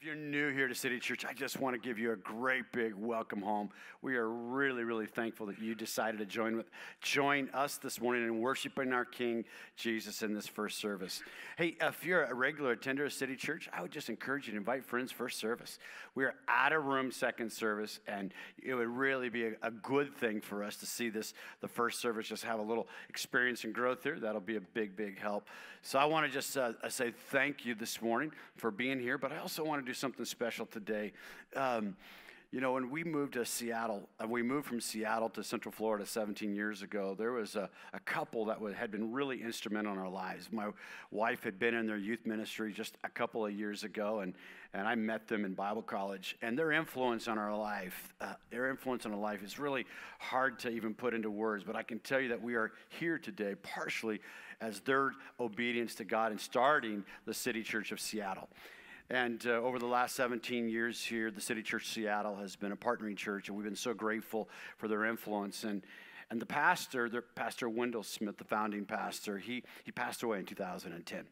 If 0.00 0.06
you're 0.06 0.14
new 0.14 0.50
here 0.50 0.66
to 0.66 0.74
City 0.74 0.98
Church, 0.98 1.26
I 1.26 1.34
just 1.34 1.60
want 1.60 1.74
to 1.74 1.78
give 1.78 1.98
you 1.98 2.12
a 2.12 2.16
great 2.16 2.72
big 2.72 2.94
welcome 2.94 3.42
home. 3.42 3.68
We 4.00 4.16
are 4.16 4.30
really, 4.30 4.82
really 4.82 5.04
thankful 5.04 5.44
that 5.48 5.58
you 5.58 5.74
decided 5.74 6.16
to 6.20 6.24
join 6.24 6.56
with 6.56 6.70
join 7.02 7.50
us 7.50 7.76
this 7.76 8.00
morning 8.00 8.24
in 8.24 8.40
worshiping 8.40 8.94
our 8.94 9.04
King 9.04 9.44
Jesus 9.76 10.22
in 10.22 10.32
this 10.32 10.46
first 10.46 10.78
service. 10.78 11.22
Hey, 11.58 11.76
if 11.82 12.02
you're 12.02 12.24
a 12.24 12.32
regular 12.32 12.70
attender 12.70 13.04
of 13.04 13.12
City 13.12 13.36
Church, 13.36 13.68
I 13.74 13.82
would 13.82 13.90
just 13.90 14.08
encourage 14.08 14.46
you 14.46 14.52
to 14.52 14.56
invite 14.56 14.86
friends 14.86 15.12
first 15.12 15.38
service. 15.38 15.78
We 16.14 16.24
are 16.24 16.34
out 16.48 16.72
of 16.72 16.86
room 16.86 17.12
second 17.12 17.52
service, 17.52 18.00
and 18.08 18.32
it 18.62 18.72
would 18.72 18.88
really 18.88 19.28
be 19.28 19.48
a, 19.48 19.52
a 19.62 19.70
good 19.70 20.16
thing 20.16 20.40
for 20.40 20.64
us 20.64 20.76
to 20.76 20.86
see 20.86 21.10
this 21.10 21.34
the 21.60 21.68
first 21.68 22.00
service 22.00 22.26
just 22.26 22.44
have 22.44 22.58
a 22.58 22.62
little 22.62 22.88
experience 23.10 23.64
and 23.64 23.74
growth 23.74 24.02
here. 24.02 24.18
That'll 24.18 24.40
be 24.40 24.56
a 24.56 24.62
big, 24.62 24.96
big 24.96 25.18
help. 25.18 25.46
So 25.82 25.98
I 25.98 26.06
want 26.06 26.24
to 26.24 26.32
just 26.32 26.56
uh, 26.56 26.72
say 26.88 27.12
thank 27.30 27.66
you 27.66 27.74
this 27.74 28.00
morning 28.00 28.32
for 28.56 28.70
being 28.70 28.98
here, 28.98 29.18
but 29.18 29.30
I 29.30 29.38
also 29.38 29.62
want 29.62 29.84
to 29.84 29.89
do 29.90 29.94
something 29.94 30.24
special 30.24 30.66
today. 30.66 31.12
Um, 31.56 31.96
you 32.52 32.60
know, 32.60 32.74
when 32.74 32.90
we 32.90 33.02
moved 33.02 33.32
to 33.32 33.44
Seattle, 33.44 34.08
uh, 34.22 34.26
we 34.28 34.40
moved 34.40 34.66
from 34.66 34.80
Seattle 34.80 35.28
to 35.30 35.42
Central 35.42 35.72
Florida 35.72 36.06
17 36.06 36.54
years 36.54 36.82
ago, 36.82 37.16
there 37.18 37.32
was 37.32 37.56
a, 37.56 37.68
a 37.92 37.98
couple 38.00 38.44
that 38.44 38.58
had 38.76 38.92
been 38.92 39.10
really 39.10 39.42
instrumental 39.42 39.92
in 39.92 39.98
our 39.98 40.08
lives. 40.08 40.48
My 40.52 40.68
wife 41.10 41.42
had 41.42 41.58
been 41.58 41.74
in 41.74 41.88
their 41.88 41.96
youth 41.96 42.24
ministry 42.24 42.72
just 42.72 42.98
a 43.02 43.08
couple 43.08 43.44
of 43.44 43.52
years 43.52 43.82
ago, 43.82 44.20
and, 44.20 44.34
and 44.74 44.86
I 44.86 44.94
met 44.94 45.26
them 45.26 45.44
in 45.44 45.54
Bible 45.54 45.82
college. 45.82 46.36
And 46.40 46.56
their 46.56 46.70
influence 46.70 47.26
on 47.26 47.36
our 47.36 47.56
life, 47.56 48.14
uh, 48.20 48.34
their 48.50 48.70
influence 48.70 49.06
on 49.06 49.12
our 49.12 49.18
life 49.18 49.42
is 49.42 49.58
really 49.58 49.86
hard 50.20 50.60
to 50.60 50.70
even 50.70 50.94
put 50.94 51.14
into 51.14 51.30
words, 51.30 51.64
but 51.64 51.74
I 51.74 51.82
can 51.82 51.98
tell 51.98 52.20
you 52.20 52.28
that 52.28 52.40
we 52.40 52.54
are 52.54 52.70
here 52.90 53.18
today 53.18 53.56
partially 53.60 54.20
as 54.60 54.80
their 54.80 55.12
obedience 55.40 55.96
to 55.96 56.04
God 56.04 56.30
in 56.30 56.38
starting 56.38 57.04
the 57.26 57.34
City 57.34 57.64
Church 57.64 57.90
of 57.90 58.00
Seattle. 58.00 58.48
And 59.10 59.44
uh, 59.44 59.50
over 59.50 59.80
the 59.80 59.86
last 59.86 60.14
17 60.14 60.68
years 60.68 61.04
here, 61.04 61.32
the 61.32 61.40
City 61.40 61.62
Church 61.62 61.88
Seattle 61.88 62.36
has 62.36 62.54
been 62.54 62.70
a 62.70 62.76
partnering 62.76 63.16
church, 63.16 63.48
and 63.48 63.56
we've 63.56 63.64
been 63.64 63.74
so 63.74 63.92
grateful 63.92 64.48
for 64.76 64.86
their 64.86 65.04
influence. 65.04 65.64
And, 65.64 65.82
and 66.30 66.40
the 66.40 66.46
pastor, 66.46 67.08
the, 67.08 67.20
Pastor 67.20 67.68
Wendell 67.68 68.04
Smith, 68.04 68.38
the 68.38 68.44
founding 68.44 68.84
pastor, 68.84 69.36
he, 69.36 69.64
he 69.82 69.90
passed 69.90 70.22
away 70.22 70.38
in 70.38 70.46
2010. 70.46 71.24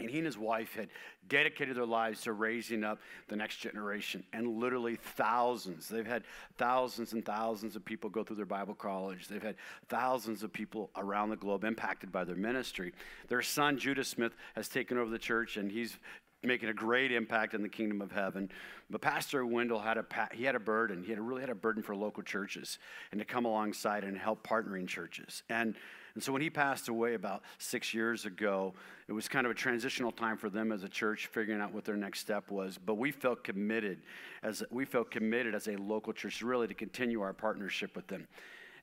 And 0.00 0.10
he 0.10 0.16
and 0.16 0.26
his 0.26 0.36
wife 0.36 0.74
had 0.74 0.88
dedicated 1.28 1.76
their 1.76 1.86
lives 1.86 2.22
to 2.22 2.32
raising 2.32 2.82
up 2.82 2.98
the 3.28 3.36
next 3.36 3.58
generation. 3.58 4.24
And 4.32 4.58
literally 4.58 4.96
thousands, 4.96 5.86
they've 5.86 6.04
had 6.04 6.24
thousands 6.58 7.12
and 7.12 7.24
thousands 7.24 7.76
of 7.76 7.84
people 7.84 8.10
go 8.10 8.24
through 8.24 8.36
their 8.36 8.44
Bible 8.44 8.74
college. 8.74 9.28
They've 9.28 9.40
had 9.40 9.54
thousands 9.88 10.42
of 10.42 10.52
people 10.52 10.90
around 10.96 11.30
the 11.30 11.36
globe 11.36 11.62
impacted 11.62 12.10
by 12.10 12.24
their 12.24 12.34
ministry. 12.34 12.92
Their 13.28 13.42
son, 13.42 13.78
Judah 13.78 14.02
Smith, 14.02 14.34
has 14.56 14.68
taken 14.68 14.98
over 14.98 15.10
the 15.10 15.18
church 15.18 15.56
and 15.56 15.70
he's 15.70 15.96
making 16.44 16.68
a 16.68 16.74
great 16.74 17.12
impact 17.12 17.54
in 17.54 17.62
the 17.62 17.68
kingdom 17.68 18.00
of 18.00 18.12
heaven. 18.12 18.50
But 18.90 19.00
Pastor 19.00 19.44
Wendell 19.46 19.80
had 19.80 19.98
a 19.98 20.04
he 20.32 20.44
had 20.44 20.54
a 20.54 20.60
burden. 20.60 21.02
He 21.02 21.10
had 21.10 21.18
a, 21.18 21.22
really 21.22 21.40
had 21.40 21.50
a 21.50 21.54
burden 21.54 21.82
for 21.82 21.96
local 21.96 22.22
churches 22.22 22.78
and 23.12 23.18
to 23.18 23.24
come 23.24 23.44
alongside 23.44 24.04
and 24.04 24.16
help 24.16 24.46
partnering 24.46 24.86
churches. 24.86 25.42
And 25.48 25.74
and 26.14 26.22
so 26.22 26.32
when 26.32 26.42
he 26.42 26.50
passed 26.50 26.88
away 26.88 27.14
about 27.14 27.42
six 27.58 27.92
years 27.92 28.24
ago, 28.24 28.72
it 29.08 29.12
was 29.12 29.26
kind 29.26 29.46
of 29.46 29.50
a 29.50 29.54
transitional 29.54 30.12
time 30.12 30.36
for 30.36 30.48
them 30.48 30.70
as 30.70 30.84
a 30.84 30.88
church, 30.88 31.26
figuring 31.26 31.60
out 31.60 31.74
what 31.74 31.84
their 31.84 31.96
next 31.96 32.20
step 32.20 32.52
was. 32.52 32.78
But 32.78 32.94
we 32.94 33.10
felt 33.10 33.42
committed 33.42 33.98
as 34.42 34.62
we 34.70 34.84
felt 34.84 35.10
committed 35.10 35.54
as 35.54 35.66
a 35.66 35.76
local 35.76 36.12
church 36.12 36.40
really 36.42 36.68
to 36.68 36.74
continue 36.74 37.20
our 37.20 37.32
partnership 37.32 37.96
with 37.96 38.06
them 38.06 38.28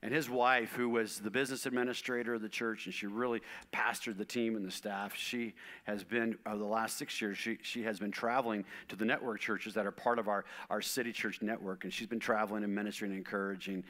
and 0.02 0.12
his 0.12 0.28
wife, 0.28 0.72
who 0.72 0.88
was 0.88 1.20
the 1.20 1.30
business 1.30 1.64
administrator 1.64 2.34
of 2.34 2.42
the 2.42 2.48
church, 2.48 2.86
and 2.86 2.94
she 2.94 3.06
really 3.06 3.40
pastored 3.72 4.18
the 4.18 4.24
team 4.24 4.56
and 4.56 4.66
the 4.66 4.70
staff. 4.70 5.14
She 5.14 5.54
has 5.84 6.02
been, 6.02 6.36
over 6.44 6.58
the 6.58 6.64
last 6.64 6.98
six 6.98 7.20
years, 7.20 7.38
she, 7.38 7.58
she 7.62 7.84
has 7.84 8.00
been 8.00 8.10
traveling 8.10 8.64
to 8.88 8.96
the 8.96 9.04
network 9.04 9.38
churches 9.40 9.74
that 9.74 9.86
are 9.86 9.92
part 9.92 10.18
of 10.18 10.26
our, 10.26 10.44
our 10.70 10.82
city 10.82 11.12
church 11.12 11.40
network, 11.40 11.84
and 11.84 11.92
she's 11.92 12.08
been 12.08 12.18
traveling 12.18 12.64
and 12.64 12.74
ministering 12.74 13.12
and 13.12 13.18
encouraging, 13.18 13.84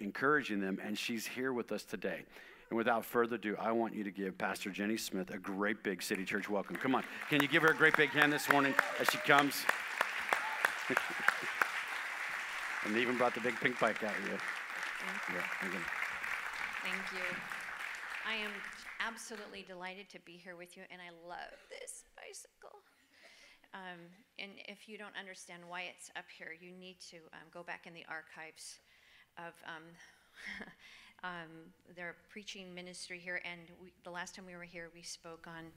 encouraging 0.00 0.60
them, 0.60 0.78
and 0.84 0.96
she's 0.96 1.26
here 1.26 1.52
with 1.52 1.72
us 1.72 1.82
today. 1.82 2.22
And 2.70 2.76
without 2.76 3.04
further 3.04 3.34
ado, 3.34 3.56
I 3.58 3.72
want 3.72 3.96
you 3.96 4.04
to 4.04 4.12
give 4.12 4.38
Pastor 4.38 4.72
Wendy 4.78 4.96
Smith 4.96 5.30
a 5.30 5.38
great 5.38 5.82
big 5.82 6.00
city 6.00 6.24
church 6.24 6.48
welcome. 6.48 6.76
Come 6.76 6.94
on. 6.94 7.02
Can 7.28 7.42
you 7.42 7.48
give 7.48 7.62
her 7.62 7.70
a 7.70 7.74
great 7.74 7.96
big 7.96 8.10
hand 8.10 8.32
this 8.32 8.48
morning 8.48 8.72
as 9.00 9.10
she 9.10 9.18
comes? 9.18 9.64
and 12.84 12.94
they 12.94 13.02
even 13.02 13.18
brought 13.18 13.34
the 13.34 13.40
big 13.40 13.56
pink 13.56 13.80
bike 13.80 14.04
out 14.04 14.14
here. 14.28 14.38
Thank 15.00 15.22
you. 15.32 15.80
Thank 16.84 17.12
you. 17.12 17.28
I 18.28 18.34
am 18.34 18.52
absolutely 19.00 19.64
delighted 19.66 20.08
to 20.10 20.20
be 20.20 20.32
here 20.32 20.56
with 20.56 20.76
you, 20.76 20.82
and 20.90 21.00
I 21.00 21.08
love 21.26 21.56
this 21.70 22.04
bicycle. 22.16 22.84
Um, 23.72 24.00
and 24.38 24.52
if 24.68 24.88
you 24.88 24.98
don't 24.98 25.16
understand 25.18 25.62
why 25.66 25.88
it's 25.88 26.10
up 26.16 26.26
here, 26.36 26.52
you 26.60 26.72
need 26.72 27.00
to 27.10 27.16
um, 27.32 27.48
go 27.52 27.62
back 27.62 27.86
in 27.86 27.94
the 27.94 28.04
archives 28.08 28.80
of 29.38 29.54
um, 29.64 29.84
um 31.24 31.72
their 31.96 32.16
preaching 32.28 32.74
ministry 32.74 33.18
here. 33.18 33.40
And 33.44 33.60
we, 33.82 33.92
the 34.04 34.10
last 34.10 34.34
time 34.34 34.44
we 34.44 34.56
were 34.56 34.68
here, 34.68 34.90
we 34.94 35.02
spoke 35.02 35.46
on 35.46 35.72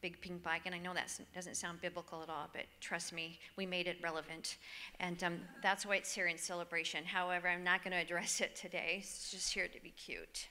big 0.00 0.20
pink 0.20 0.42
bike, 0.42 0.62
and 0.66 0.74
I 0.74 0.78
know 0.78 0.94
that 0.94 1.10
doesn't 1.34 1.56
sound 1.56 1.80
biblical 1.80 2.22
at 2.22 2.28
all, 2.28 2.48
but 2.52 2.62
trust 2.80 3.12
me, 3.12 3.38
we 3.56 3.66
made 3.66 3.86
it 3.86 3.96
relevant. 4.02 4.56
And 5.00 5.22
um, 5.24 5.40
that's 5.62 5.86
why 5.86 5.96
it's 5.96 6.12
here 6.12 6.26
in 6.26 6.38
celebration. 6.38 7.04
However, 7.04 7.48
I'm 7.48 7.64
not 7.64 7.82
going 7.82 7.92
to 7.92 7.98
address 7.98 8.40
it 8.40 8.54
today. 8.54 8.98
It's 9.00 9.30
just 9.30 9.52
here 9.52 9.68
to 9.68 9.82
be 9.82 9.90
cute, 9.90 10.48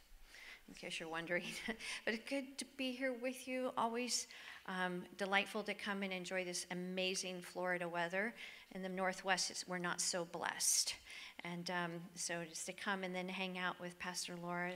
in 0.67 0.73
case 0.73 0.99
you're 0.99 1.09
wondering. 1.09 1.43
but 2.05 2.13
it's 2.13 2.29
good 2.29 2.57
to 2.57 2.65
be 2.77 2.91
here 2.91 3.15
with 3.21 3.47
you. 3.47 3.71
Always 3.77 4.27
um, 4.67 5.03
delightful 5.17 5.63
to 5.63 5.73
come 5.73 6.03
and 6.03 6.11
enjoy 6.11 6.43
this 6.43 6.65
amazing 6.71 7.41
Florida 7.41 7.87
weather. 7.87 8.33
In 8.71 8.81
the 8.81 8.89
Northwest, 8.89 9.63
we're 9.67 9.77
not 9.77 10.01
so 10.01 10.25
blessed. 10.25 10.95
And 11.43 11.69
um, 11.69 11.91
so 12.15 12.43
just 12.49 12.65
to 12.65 12.73
come 12.73 13.03
and 13.03 13.15
then 13.15 13.29
hang 13.29 13.57
out 13.57 13.79
with 13.79 13.97
Pastor 13.99 14.35
Laura 14.41 14.71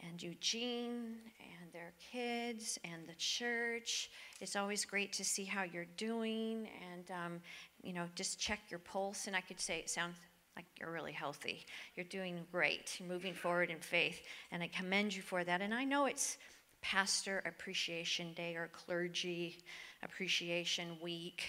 and 0.00 0.22
Eugene 0.22 1.16
and 1.38 1.72
their 1.72 1.92
kids 2.12 2.78
and 2.84 3.06
the 3.06 3.14
church. 3.14 4.10
It's 4.40 4.56
always 4.56 4.84
great 4.84 5.12
to 5.14 5.24
see 5.24 5.44
how 5.44 5.62
you're 5.62 5.86
doing 5.96 6.68
and, 6.92 7.10
um, 7.10 7.40
you 7.82 7.92
know, 7.92 8.06
just 8.14 8.38
check 8.38 8.60
your 8.68 8.80
pulse. 8.80 9.26
And 9.26 9.36
I 9.36 9.40
could 9.40 9.60
say 9.60 9.78
it 9.78 9.90
sounds 9.90 10.16
like 10.56 10.66
you're 10.80 10.90
really 10.90 11.12
healthy. 11.12 11.66
You're 11.94 12.06
doing 12.06 12.44
great. 12.50 12.98
You're 12.98 13.08
moving 13.08 13.34
forward 13.34 13.70
in 13.70 13.78
faith. 13.78 14.20
And 14.50 14.62
I 14.62 14.68
commend 14.68 15.14
you 15.14 15.22
for 15.22 15.44
that. 15.44 15.60
And 15.60 15.74
I 15.74 15.84
know 15.84 16.06
it's 16.06 16.38
Pastor 16.80 17.42
Appreciation 17.46 18.32
Day 18.34 18.54
or 18.56 18.70
Clergy 18.72 19.58
Appreciation 20.02 20.96
Week. 21.02 21.42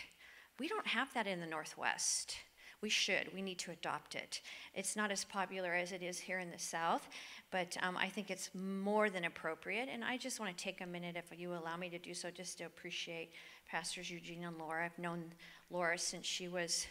We 0.59 0.68
don't 0.68 0.88
have 0.88 1.13
that 1.13 1.28
in 1.28 1.40
the 1.40 1.46
Northwest. 1.46 2.36
We 2.81 2.89
should. 2.89 3.33
We 3.33 3.41
need 3.41 3.57
to 3.59 3.71
adopt 3.71 4.13
it. 4.13 4.41
It's 4.75 4.95
not 4.95 5.11
as 5.11 5.23
popular 5.23 5.73
as 5.73 5.91
it 5.91 6.03
is 6.03 6.19
here 6.19 6.39
in 6.39 6.51
the 6.51 6.59
South, 6.59 7.07
but 7.49 7.75
um, 7.81 7.97
I 7.97 8.07
think 8.07 8.29
it's 8.29 8.51
more 8.53 9.09
than 9.09 9.25
appropriate. 9.25 9.89
And 9.91 10.03
I 10.03 10.17
just 10.17 10.39
want 10.39 10.55
to 10.55 10.63
take 10.63 10.81
a 10.81 10.85
minute, 10.85 11.15
if 11.17 11.38
you 11.39 11.53
allow 11.53 11.75
me 11.75 11.89
to 11.89 11.97
do 11.97 12.13
so, 12.13 12.29
just 12.29 12.59
to 12.59 12.65
appreciate 12.65 13.31
Pastors 13.67 14.11
Eugene 14.11 14.43
and 14.43 14.57
Laura. 14.59 14.85
I've 14.85 14.99
known 14.99 15.25
Laura 15.71 15.97
since 15.97 16.27
she 16.27 16.47
was 16.47 16.85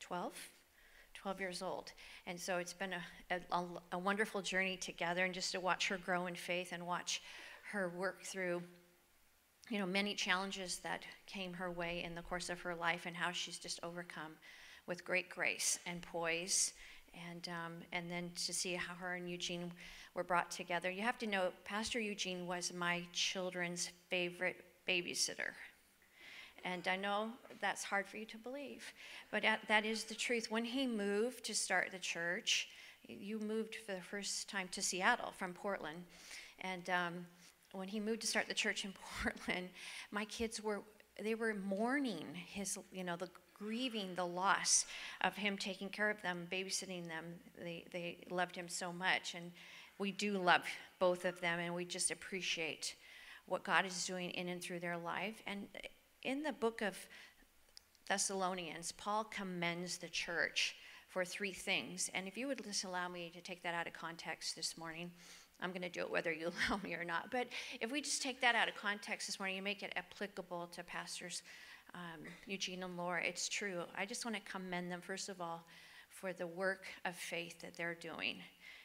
12. 0.00 0.32
12 1.14 1.40
years 1.40 1.62
old. 1.62 1.92
And 2.26 2.38
so 2.38 2.58
it's 2.58 2.74
been 2.74 2.92
a, 2.92 3.36
a, 3.52 3.64
a 3.92 3.98
wonderful 3.98 4.42
journey 4.42 4.76
together, 4.76 5.24
and 5.24 5.32
just 5.32 5.52
to 5.52 5.60
watch 5.60 5.88
her 5.88 5.96
grow 5.96 6.26
in 6.26 6.34
faith 6.34 6.72
and 6.72 6.86
watch 6.86 7.22
her 7.72 7.88
work 7.96 8.22
through 8.22 8.62
you 9.70 9.78
know 9.78 9.86
many 9.86 10.14
challenges 10.14 10.80
that 10.80 11.02
came 11.26 11.54
her 11.54 11.70
way 11.70 12.02
in 12.04 12.14
the 12.14 12.20
course 12.20 12.50
of 12.50 12.60
her 12.60 12.74
life 12.74 13.06
and 13.06 13.16
how 13.16 13.32
she's 13.32 13.58
just 13.58 13.80
overcome 13.82 14.32
with 14.86 15.04
great 15.04 15.28
grace 15.28 15.78
and 15.86 16.02
poise. 16.02 16.72
And, 17.30 17.48
um, 17.48 17.72
and 17.92 18.10
then 18.10 18.32
to 18.46 18.52
see 18.52 18.74
how 18.74 18.94
her 18.94 19.14
and 19.14 19.30
Eugene 19.30 19.70
were 20.14 20.24
brought 20.24 20.50
together. 20.50 20.90
You 20.90 21.02
have 21.02 21.18
to 21.18 21.26
know, 21.26 21.50
Pastor 21.64 22.00
Eugene 22.00 22.46
was 22.46 22.72
my 22.72 23.02
children's 23.12 23.90
favorite 24.10 24.64
babysitter. 24.88 25.52
And 26.64 26.88
I 26.88 26.96
know 26.96 27.28
that's 27.60 27.84
hard 27.84 28.08
for 28.08 28.16
you 28.16 28.24
to 28.26 28.38
believe, 28.38 28.92
but 29.30 29.44
that 29.68 29.84
is 29.84 30.04
the 30.04 30.14
truth. 30.14 30.50
When 30.50 30.64
he 30.64 30.86
moved 30.86 31.44
to 31.44 31.54
start 31.54 31.90
the 31.92 31.98
church, 31.98 32.68
you 33.06 33.38
moved 33.38 33.76
for 33.76 33.92
the 33.92 34.00
first 34.00 34.48
time 34.48 34.68
to 34.72 34.80
Seattle 34.80 35.32
from 35.36 35.52
Portland. 35.52 36.04
And 36.60 36.88
um, 36.88 37.26
when 37.72 37.88
he 37.88 38.00
moved 38.00 38.22
to 38.22 38.26
start 38.26 38.48
the 38.48 38.54
church 38.54 38.84
in 38.84 38.94
Portland, 39.22 39.68
my 40.10 40.24
kids 40.24 40.62
were 40.62 40.80
they 41.22 41.34
were 41.34 41.54
mourning 41.54 42.24
his 42.34 42.78
you 42.92 43.04
know 43.04 43.16
the 43.16 43.28
grieving 43.54 44.14
the 44.14 44.26
loss 44.26 44.84
of 45.22 45.36
him 45.36 45.56
taking 45.56 45.88
care 45.88 46.10
of 46.10 46.20
them, 46.22 46.46
babysitting 46.50 47.06
them. 47.06 47.24
They, 47.58 47.84
they 47.92 48.18
loved 48.30 48.54
him 48.54 48.68
so 48.68 48.92
much. 48.92 49.34
And 49.34 49.52
we 49.98 50.12
do 50.12 50.36
love 50.38 50.62
both 50.98 51.24
of 51.24 51.40
them, 51.40 51.60
and 51.60 51.74
we 51.74 51.84
just 51.84 52.10
appreciate 52.10 52.96
what 53.46 53.62
God 53.62 53.86
is 53.86 54.06
doing 54.06 54.30
in 54.30 54.48
and 54.48 54.60
through 54.60 54.80
their 54.80 54.98
life. 54.98 55.42
And 55.46 55.68
in 56.22 56.42
the 56.42 56.52
book 56.52 56.82
of 56.82 56.96
Thessalonians, 58.08 58.92
Paul 58.92 59.24
commends 59.24 59.98
the 59.98 60.08
church 60.08 60.76
for 61.08 61.24
three 61.24 61.52
things. 61.52 62.10
And 62.12 62.26
if 62.26 62.36
you 62.36 62.48
would 62.48 62.62
just 62.64 62.84
allow 62.84 63.08
me 63.08 63.30
to 63.34 63.40
take 63.40 63.62
that 63.62 63.74
out 63.74 63.86
of 63.86 63.92
context 63.92 64.56
this 64.56 64.76
morning, 64.76 65.10
I'm 65.60 65.70
going 65.70 65.82
to 65.82 65.88
do 65.88 66.00
it 66.00 66.10
whether 66.10 66.32
you 66.32 66.50
allow 66.70 66.78
me 66.82 66.94
or 66.94 67.04
not. 67.04 67.30
But 67.30 67.48
if 67.80 67.90
we 67.90 68.00
just 68.00 68.22
take 68.22 68.40
that 68.40 68.54
out 68.54 68.68
of 68.68 68.74
context 68.74 69.26
this 69.26 69.38
morning 69.38 69.58
and 69.58 69.64
make 69.64 69.82
it 69.82 69.92
applicable 69.96 70.68
to 70.74 70.82
pastors' 70.82 71.42
um, 71.94 72.20
Eugene 72.46 72.82
and 72.82 72.96
Laura. 72.96 73.22
It's 73.24 73.48
true. 73.48 73.82
I 73.96 74.04
just 74.04 74.24
want 74.24 74.36
to 74.36 74.42
commend 74.50 74.90
them, 74.90 75.00
first 75.00 75.28
of 75.28 75.40
all, 75.40 75.64
for 76.10 76.32
the 76.32 76.46
work 76.46 76.86
of 77.04 77.14
faith 77.14 77.60
that 77.60 77.76
they're 77.76 77.94
doing. 77.94 78.36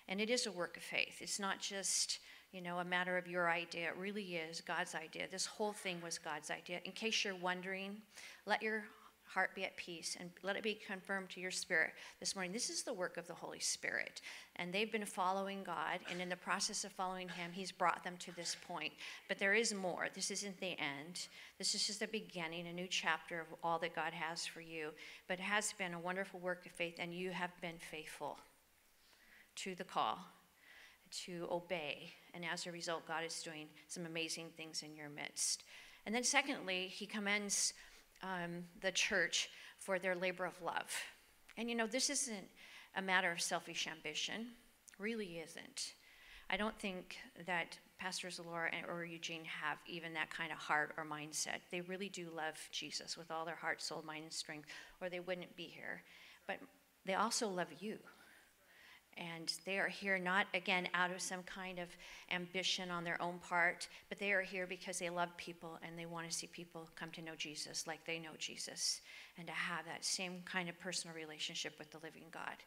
And 0.08 0.20
it 0.20 0.30
is 0.30 0.48
a 0.48 0.52
work 0.52 0.78
of 0.78 0.84
faith. 0.84 1.18
It's 1.20 1.40
not 1.40 1.60
just, 1.60 2.20
you 2.52 2.62
know, 2.62 2.80
a 2.80 2.86
matter 2.86 3.18
of 3.18 3.28
your 3.28 3.50
idea. 3.50 3.90
It 3.90 3.98
really 3.98 4.36
is 4.36 4.62
God's 4.62 4.96
idea. 4.96 5.28
This 5.30 5.46
whole 5.46 5.74
thing 5.74 6.02
was 6.04 6.18
God's 6.18 6.50
idea. 6.50 6.80
In 6.86 6.92
case 6.92 7.24
you're 7.24 7.36
wondering, 7.36 7.98
let 8.46 8.62
your 8.62 8.86
heart 9.34 9.54
be 9.54 9.64
at 9.64 9.78
peace 9.78 10.18
and 10.20 10.32
let 10.42 10.56
it 10.56 10.64
be 10.64 10.80
confirmed 10.88 11.30
to 11.30 11.40
your 11.40 11.52
spirit 11.52 11.92
this 12.20 12.36
morning. 12.36 12.52
This 12.52 12.70
is 12.70 12.82
the 12.82 12.94
work 12.94 13.18
of 13.18 13.28
the 13.28 13.34
Holy 13.34 13.60
Spirit. 13.60 14.22
And 14.56 14.74
they've 14.74 14.92
been 14.92 15.06
following 15.06 15.64
God, 15.64 16.00
and 16.10 16.20
in 16.20 16.30
the 16.30 16.36
process 16.36 16.84
of 16.84 16.92
following 16.92 17.30
Him, 17.30 17.52
He's 17.54 17.72
brought 17.72 18.04
them 18.04 18.16
to 18.20 18.36
this 18.36 18.58
point. 18.68 18.92
But 19.28 19.38
there 19.38 19.54
is 19.54 19.74
more. 19.74 20.08
This 20.14 20.32
isn't 20.32 20.60
the 20.60 20.78
end. 20.80 21.28
This 21.60 21.76
is 21.76 21.86
just 21.86 22.00
the 22.00 22.08
beginning, 22.08 22.68
a 22.68 22.74
new 22.74 22.88
chapter 22.90 23.40
of 23.40 23.48
all 23.64 23.78
that 23.80 23.96
God 23.96 24.14
has 24.14 24.46
for 24.46 24.62
you. 24.62 24.90
But 25.28 25.40
it 25.40 25.44
has 25.44 25.74
been 25.74 25.94
a 25.94 26.00
wonderful 26.00 26.40
work 26.40 26.66
of 26.66 26.72
faith, 26.72 26.96
and 26.98 27.14
you 27.14 27.30
have 27.30 27.52
been 27.62 27.78
faithful 27.92 28.40
to 29.58 29.76
the 29.76 29.84
call 29.84 30.18
to 31.26 31.48
obey. 31.52 32.14
And 32.34 32.44
as 32.46 32.66
a 32.66 32.72
result, 32.72 33.08
God 33.08 33.24
is 33.24 33.42
doing 33.44 33.68
some 33.88 34.06
amazing 34.06 34.48
things 34.58 34.84
in 34.84 34.96
your 34.96 35.10
midst. 35.10 35.64
And 36.06 36.16
then, 36.16 36.24
secondly, 36.24 36.88
He 36.92 37.06
commends 37.06 37.74
um, 38.24 38.66
the 38.82 38.92
church 38.92 39.50
for 39.78 40.00
their 40.00 40.16
labor 40.16 40.46
of 40.46 40.62
love. 40.62 40.94
And 41.58 41.70
you 41.70 41.76
know, 41.76 41.88
this 41.88 42.10
isn't 42.10 42.48
a 42.96 43.02
matter 43.02 43.32
of 43.32 43.42
selfish 43.42 43.88
ambition, 43.88 44.48
really 44.98 45.40
isn't. 45.40 45.94
I 46.50 46.58
don't 46.58 46.78
think 46.80 47.18
that 47.46 47.78
Pastors 48.00 48.40
Laura 48.44 48.72
or 48.88 49.06
Eugene 49.06 49.46
have 49.46 49.78
even 49.86 50.14
that 50.14 50.30
kind 50.30 50.52
of 50.52 50.58
heart 50.58 50.94
or 50.98 51.06
mindset. 51.06 51.60
They 51.70 51.82
really 51.82 52.10
do 52.10 52.30
love 52.36 52.56
Jesus 52.72 53.18
with 53.18 53.30
all 53.30 53.46
their 53.46 53.56
heart, 53.56 53.82
soul, 53.82 54.04
mind, 54.06 54.24
and 54.24 54.34
strength, 54.34 54.70
or 55.02 55.10
they 55.10 55.20
wouldn't 55.20 55.56
be 55.56 55.66
here. 55.66 56.02
But 56.48 56.60
they 57.06 57.14
also 57.14 57.48
love 57.50 57.68
you. 57.80 58.00
And 59.20 59.52
they 59.66 59.78
are 59.80 59.90
here 59.90 60.18
not, 60.18 60.48
again, 60.54 60.88
out 60.94 61.12
of 61.12 61.22
some 61.22 61.44
kind 61.44 61.78
of 61.78 61.90
ambition 62.32 62.90
on 62.90 63.04
their 63.04 63.22
own 63.22 63.38
part, 63.40 63.90
but 64.08 64.18
they 64.18 64.32
are 64.32 64.42
here 64.42 64.66
because 64.66 64.98
they 64.98 65.10
love 65.10 65.36
people 65.36 65.78
and 65.86 66.00
they 66.00 66.06
want 66.06 66.30
to 66.30 66.36
see 66.36 66.48
people 66.48 66.90
come 66.96 67.12
to 67.12 67.22
know 67.22 67.36
Jesus 67.38 67.86
like 67.86 68.06
they 68.06 68.18
know 68.18 68.32
Jesus 68.38 69.02
and 69.38 69.46
to 69.46 69.54
have 69.54 69.84
that 69.86 70.06
same 70.06 70.42
kind 70.46 70.70
of 70.70 70.80
personal 70.80 71.14
relationship 71.14 71.74
with 71.78 71.92
the 71.92 71.98
living 72.02 72.24
God. 72.32 72.64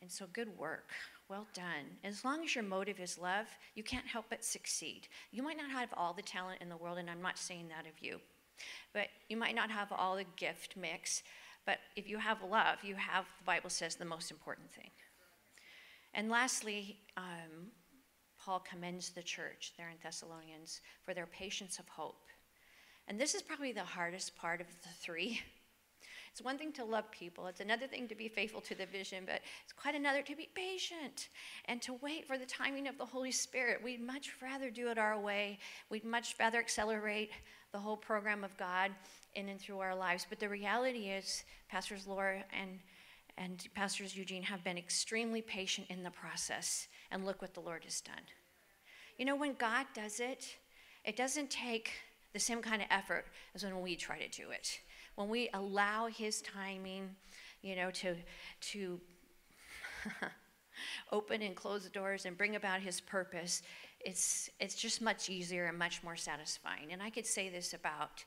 And 0.00 0.10
so, 0.10 0.24
good 0.32 0.58
work. 0.58 0.88
Well 1.28 1.46
done. 1.52 1.98
As 2.04 2.24
long 2.24 2.42
as 2.42 2.54
your 2.54 2.64
motive 2.64 2.98
is 2.98 3.18
love, 3.18 3.46
you 3.74 3.82
can't 3.82 4.06
help 4.06 4.26
but 4.30 4.44
succeed. 4.44 5.08
You 5.30 5.42
might 5.42 5.58
not 5.58 5.70
have 5.70 5.90
all 5.94 6.14
the 6.14 6.22
talent 6.22 6.62
in 6.62 6.70
the 6.70 6.76
world, 6.76 6.98
and 6.98 7.10
I'm 7.10 7.22
not 7.22 7.38
saying 7.38 7.68
that 7.68 7.86
of 7.86 8.02
you, 8.02 8.18
but 8.94 9.08
you 9.28 9.36
might 9.36 9.54
not 9.54 9.70
have 9.70 9.92
all 9.92 10.16
the 10.16 10.24
gift 10.36 10.74
mix. 10.76 11.22
But 11.64 11.78
if 11.96 12.08
you 12.08 12.18
have 12.18 12.38
love, 12.42 12.78
you 12.82 12.96
have, 12.96 13.26
the 13.38 13.44
Bible 13.44 13.70
says, 13.70 13.94
the 13.94 14.04
most 14.04 14.30
important 14.30 14.70
thing. 14.72 14.90
And 16.14 16.30
lastly, 16.30 16.98
um, 17.16 17.70
Paul 18.38 18.60
commends 18.60 19.10
the 19.10 19.22
church 19.22 19.72
there 19.76 19.88
in 19.88 19.96
Thessalonians 20.02 20.80
for 21.02 21.14
their 21.14 21.26
patience 21.26 21.78
of 21.78 21.88
hope. 21.88 22.26
And 23.08 23.18
this 23.18 23.34
is 23.34 23.42
probably 23.42 23.72
the 23.72 23.82
hardest 23.82 24.36
part 24.36 24.60
of 24.60 24.66
the 24.82 24.88
three. 25.00 25.40
It's 26.32 26.40
one 26.40 26.56
thing 26.56 26.72
to 26.72 26.84
love 26.86 27.10
people, 27.10 27.46
it's 27.46 27.60
another 27.60 27.86
thing 27.86 28.08
to 28.08 28.14
be 28.14 28.26
faithful 28.26 28.62
to 28.62 28.74
the 28.74 28.86
vision, 28.86 29.24
but 29.26 29.42
it's 29.62 29.72
quite 29.74 29.94
another 29.94 30.22
to 30.22 30.34
be 30.34 30.48
patient 30.54 31.28
and 31.66 31.82
to 31.82 31.98
wait 32.00 32.26
for 32.26 32.38
the 32.38 32.46
timing 32.46 32.88
of 32.88 32.96
the 32.96 33.04
Holy 33.04 33.30
Spirit. 33.30 33.84
We'd 33.84 34.00
much 34.00 34.30
rather 34.40 34.70
do 34.70 34.88
it 34.88 34.96
our 34.96 35.20
way, 35.20 35.58
we'd 35.90 36.06
much 36.06 36.34
rather 36.40 36.58
accelerate 36.58 37.32
the 37.72 37.78
whole 37.78 37.98
program 37.98 38.44
of 38.44 38.56
God 38.56 38.92
in 39.34 39.50
and 39.50 39.60
through 39.60 39.80
our 39.80 39.94
lives. 39.94 40.26
But 40.26 40.40
the 40.40 40.48
reality 40.48 41.10
is, 41.10 41.44
Pastors 41.68 42.06
Laura 42.06 42.44
and 42.58 42.78
and 43.38 43.66
Pastors 43.74 44.16
Eugene 44.16 44.42
have 44.42 44.62
been 44.62 44.78
extremely 44.78 45.42
patient 45.42 45.86
in 45.90 46.02
the 46.02 46.10
process. 46.10 46.88
And 47.10 47.24
look 47.24 47.42
what 47.42 47.54
the 47.54 47.60
Lord 47.60 47.84
has 47.84 48.00
done. 48.00 48.22
You 49.18 49.24
know, 49.24 49.36
when 49.36 49.54
God 49.54 49.86
does 49.94 50.20
it, 50.20 50.56
it 51.04 51.16
doesn't 51.16 51.50
take 51.50 51.92
the 52.32 52.38
same 52.38 52.62
kind 52.62 52.80
of 52.80 52.88
effort 52.90 53.26
as 53.54 53.64
when 53.64 53.80
we 53.80 53.96
try 53.96 54.18
to 54.18 54.28
do 54.28 54.50
it. 54.50 54.80
When 55.16 55.28
we 55.28 55.50
allow 55.52 56.06
His 56.06 56.40
timing, 56.42 57.10
you 57.60 57.76
know, 57.76 57.90
to, 57.90 58.16
to 58.72 59.00
open 61.12 61.42
and 61.42 61.54
close 61.54 61.84
the 61.84 61.90
doors 61.90 62.24
and 62.24 62.36
bring 62.36 62.56
about 62.56 62.80
His 62.80 63.00
purpose, 63.00 63.62
it's, 64.00 64.50
it's 64.58 64.74
just 64.74 65.02
much 65.02 65.28
easier 65.28 65.66
and 65.66 65.78
much 65.78 66.02
more 66.02 66.16
satisfying. 66.16 66.92
And 66.92 67.02
I 67.02 67.10
could 67.10 67.26
say 67.26 67.50
this 67.50 67.74
about 67.74 68.24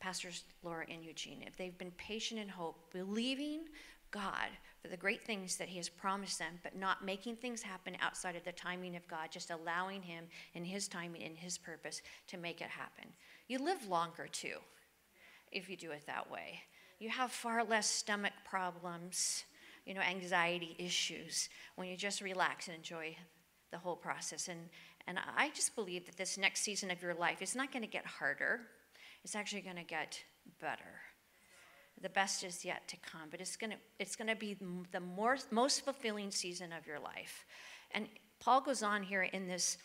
Pastors 0.00 0.44
Laura 0.62 0.84
and 0.88 1.02
Eugene. 1.02 1.42
If 1.46 1.56
they've 1.56 1.76
been 1.76 1.90
patient 1.92 2.40
in 2.40 2.48
hope, 2.48 2.92
believing 2.92 3.62
God 4.10 4.48
for 4.80 4.88
the 4.88 4.96
great 4.96 5.24
things 5.24 5.56
that 5.56 5.68
He 5.68 5.76
has 5.78 5.88
promised 5.88 6.38
them, 6.38 6.58
but 6.62 6.76
not 6.76 7.04
making 7.04 7.36
things 7.36 7.62
happen 7.62 7.96
outside 8.00 8.36
of 8.36 8.44
the 8.44 8.52
timing 8.52 8.96
of 8.96 9.06
God, 9.08 9.28
just 9.30 9.50
allowing 9.50 10.02
Him 10.02 10.24
in 10.54 10.64
His 10.64 10.88
timing 10.88 11.22
and 11.22 11.36
His 11.36 11.58
purpose 11.58 12.02
to 12.28 12.36
make 12.36 12.60
it 12.60 12.68
happen. 12.68 13.04
You 13.48 13.58
live 13.58 13.88
longer 13.88 14.28
too 14.30 14.56
if 15.50 15.68
you 15.68 15.76
do 15.76 15.90
it 15.90 16.02
that 16.06 16.30
way. 16.30 16.60
You 16.98 17.10
have 17.10 17.30
far 17.30 17.64
less 17.64 17.88
stomach 17.88 18.32
problems, 18.44 19.44
you 19.86 19.94
know, 19.94 20.00
anxiety 20.00 20.76
issues 20.78 21.48
when 21.76 21.88
you 21.88 21.96
just 21.96 22.20
relax 22.20 22.68
and 22.68 22.76
enjoy 22.76 23.16
the 23.70 23.78
whole 23.78 23.96
process. 23.96 24.48
And, 24.48 24.68
and 25.06 25.18
I 25.36 25.50
just 25.50 25.74
believe 25.74 26.06
that 26.06 26.16
this 26.16 26.36
next 26.36 26.60
season 26.60 26.90
of 26.90 27.02
your 27.02 27.14
life 27.14 27.42
is 27.42 27.54
not 27.54 27.72
going 27.72 27.84
to 27.84 27.88
get 27.88 28.06
harder, 28.06 28.60
it's 29.24 29.36
actually 29.36 29.62
going 29.62 29.76
to 29.76 29.84
get 29.84 30.22
better 30.60 31.00
the 32.02 32.08
best 32.08 32.44
is 32.44 32.64
yet 32.64 32.86
to 32.88 32.96
come, 32.98 33.28
but 33.30 33.40
it's 33.40 33.56
going 33.56 33.70
to 33.70 33.76
it's 33.98 34.16
going 34.16 34.28
to 34.28 34.36
be 34.36 34.56
the 34.92 35.00
more, 35.00 35.36
most 35.50 35.84
fulfilling 35.84 36.30
season 36.30 36.72
of 36.72 36.86
your 36.86 36.98
life. 36.98 37.44
And 37.92 38.08
Paul 38.40 38.60
goes 38.60 38.82
on 38.82 39.02
here 39.02 39.22
in 39.22 39.48
this 39.48 39.78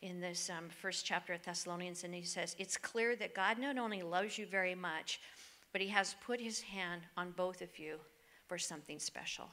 in 0.00 0.20
this 0.20 0.50
um, 0.50 0.68
first 0.68 1.06
chapter 1.06 1.32
of 1.32 1.42
Thessalonians, 1.42 2.04
and 2.04 2.14
he 2.14 2.22
says, 2.22 2.54
It's 2.58 2.76
clear 2.76 3.16
that 3.16 3.34
God 3.34 3.58
not 3.58 3.78
only 3.78 4.02
loves 4.02 4.36
you 4.36 4.46
very 4.46 4.74
much, 4.74 5.20
but 5.72 5.80
he 5.80 5.88
has 5.88 6.14
put 6.24 6.40
his 6.40 6.60
hand 6.60 7.02
on 7.16 7.30
both 7.32 7.62
of 7.62 7.78
you 7.78 7.96
for 8.46 8.58
something 8.58 8.98
special. 8.98 9.48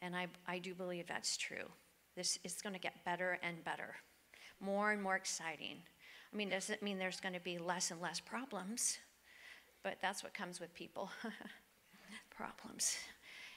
And 0.00 0.16
I, 0.16 0.28
I 0.46 0.58
do 0.58 0.74
believe 0.74 1.06
that's 1.06 1.36
true. 1.36 1.66
This 2.16 2.38
is 2.42 2.62
going 2.62 2.72
to 2.72 2.80
get 2.80 3.04
better 3.04 3.38
and 3.42 3.62
better, 3.64 3.96
more 4.60 4.92
and 4.92 5.02
more 5.02 5.16
exciting. 5.16 5.76
I 6.32 6.36
mean, 6.36 6.48
does 6.48 6.70
it 6.70 6.82
mean 6.82 6.98
there's 6.98 7.20
going 7.20 7.34
to 7.34 7.40
be 7.40 7.58
less 7.58 7.90
and 7.90 8.00
less 8.00 8.20
problems? 8.20 8.98
But 9.88 9.96
that's 10.02 10.22
what 10.22 10.34
comes 10.34 10.60
with 10.60 10.74
people 10.74 11.10
problems. 12.36 12.98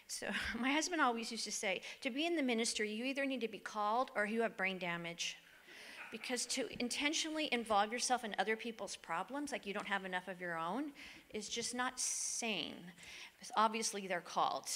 So, 0.07 0.27
my 0.61 0.71
husband 0.71 1.01
always 1.01 1.29
used 1.29 1.43
to 1.43 1.51
say 1.51 1.81
to 1.99 2.09
be 2.09 2.25
in 2.25 2.37
the 2.37 2.43
ministry, 2.43 2.89
you 2.89 3.03
either 3.03 3.25
need 3.25 3.41
to 3.41 3.49
be 3.49 3.57
called 3.59 4.11
or 4.15 4.25
you 4.25 4.41
have 4.43 4.55
brain 4.55 4.79
damage. 4.79 5.35
Because 6.09 6.45
to 6.45 6.67
intentionally 6.79 7.49
involve 7.51 7.91
yourself 7.91 8.23
in 8.23 8.33
other 8.39 8.55
people's 8.55 8.95
problems, 8.95 9.51
like 9.51 9.65
you 9.65 9.73
don't 9.73 9.87
have 9.87 10.05
enough 10.05 10.29
of 10.29 10.39
your 10.39 10.57
own, 10.57 10.91
is 11.33 11.49
just 11.49 11.75
not 11.75 11.99
sane. 11.99 12.79
Because 13.37 13.51
obviously, 13.57 14.07
they're 14.07 14.21
called. 14.21 14.69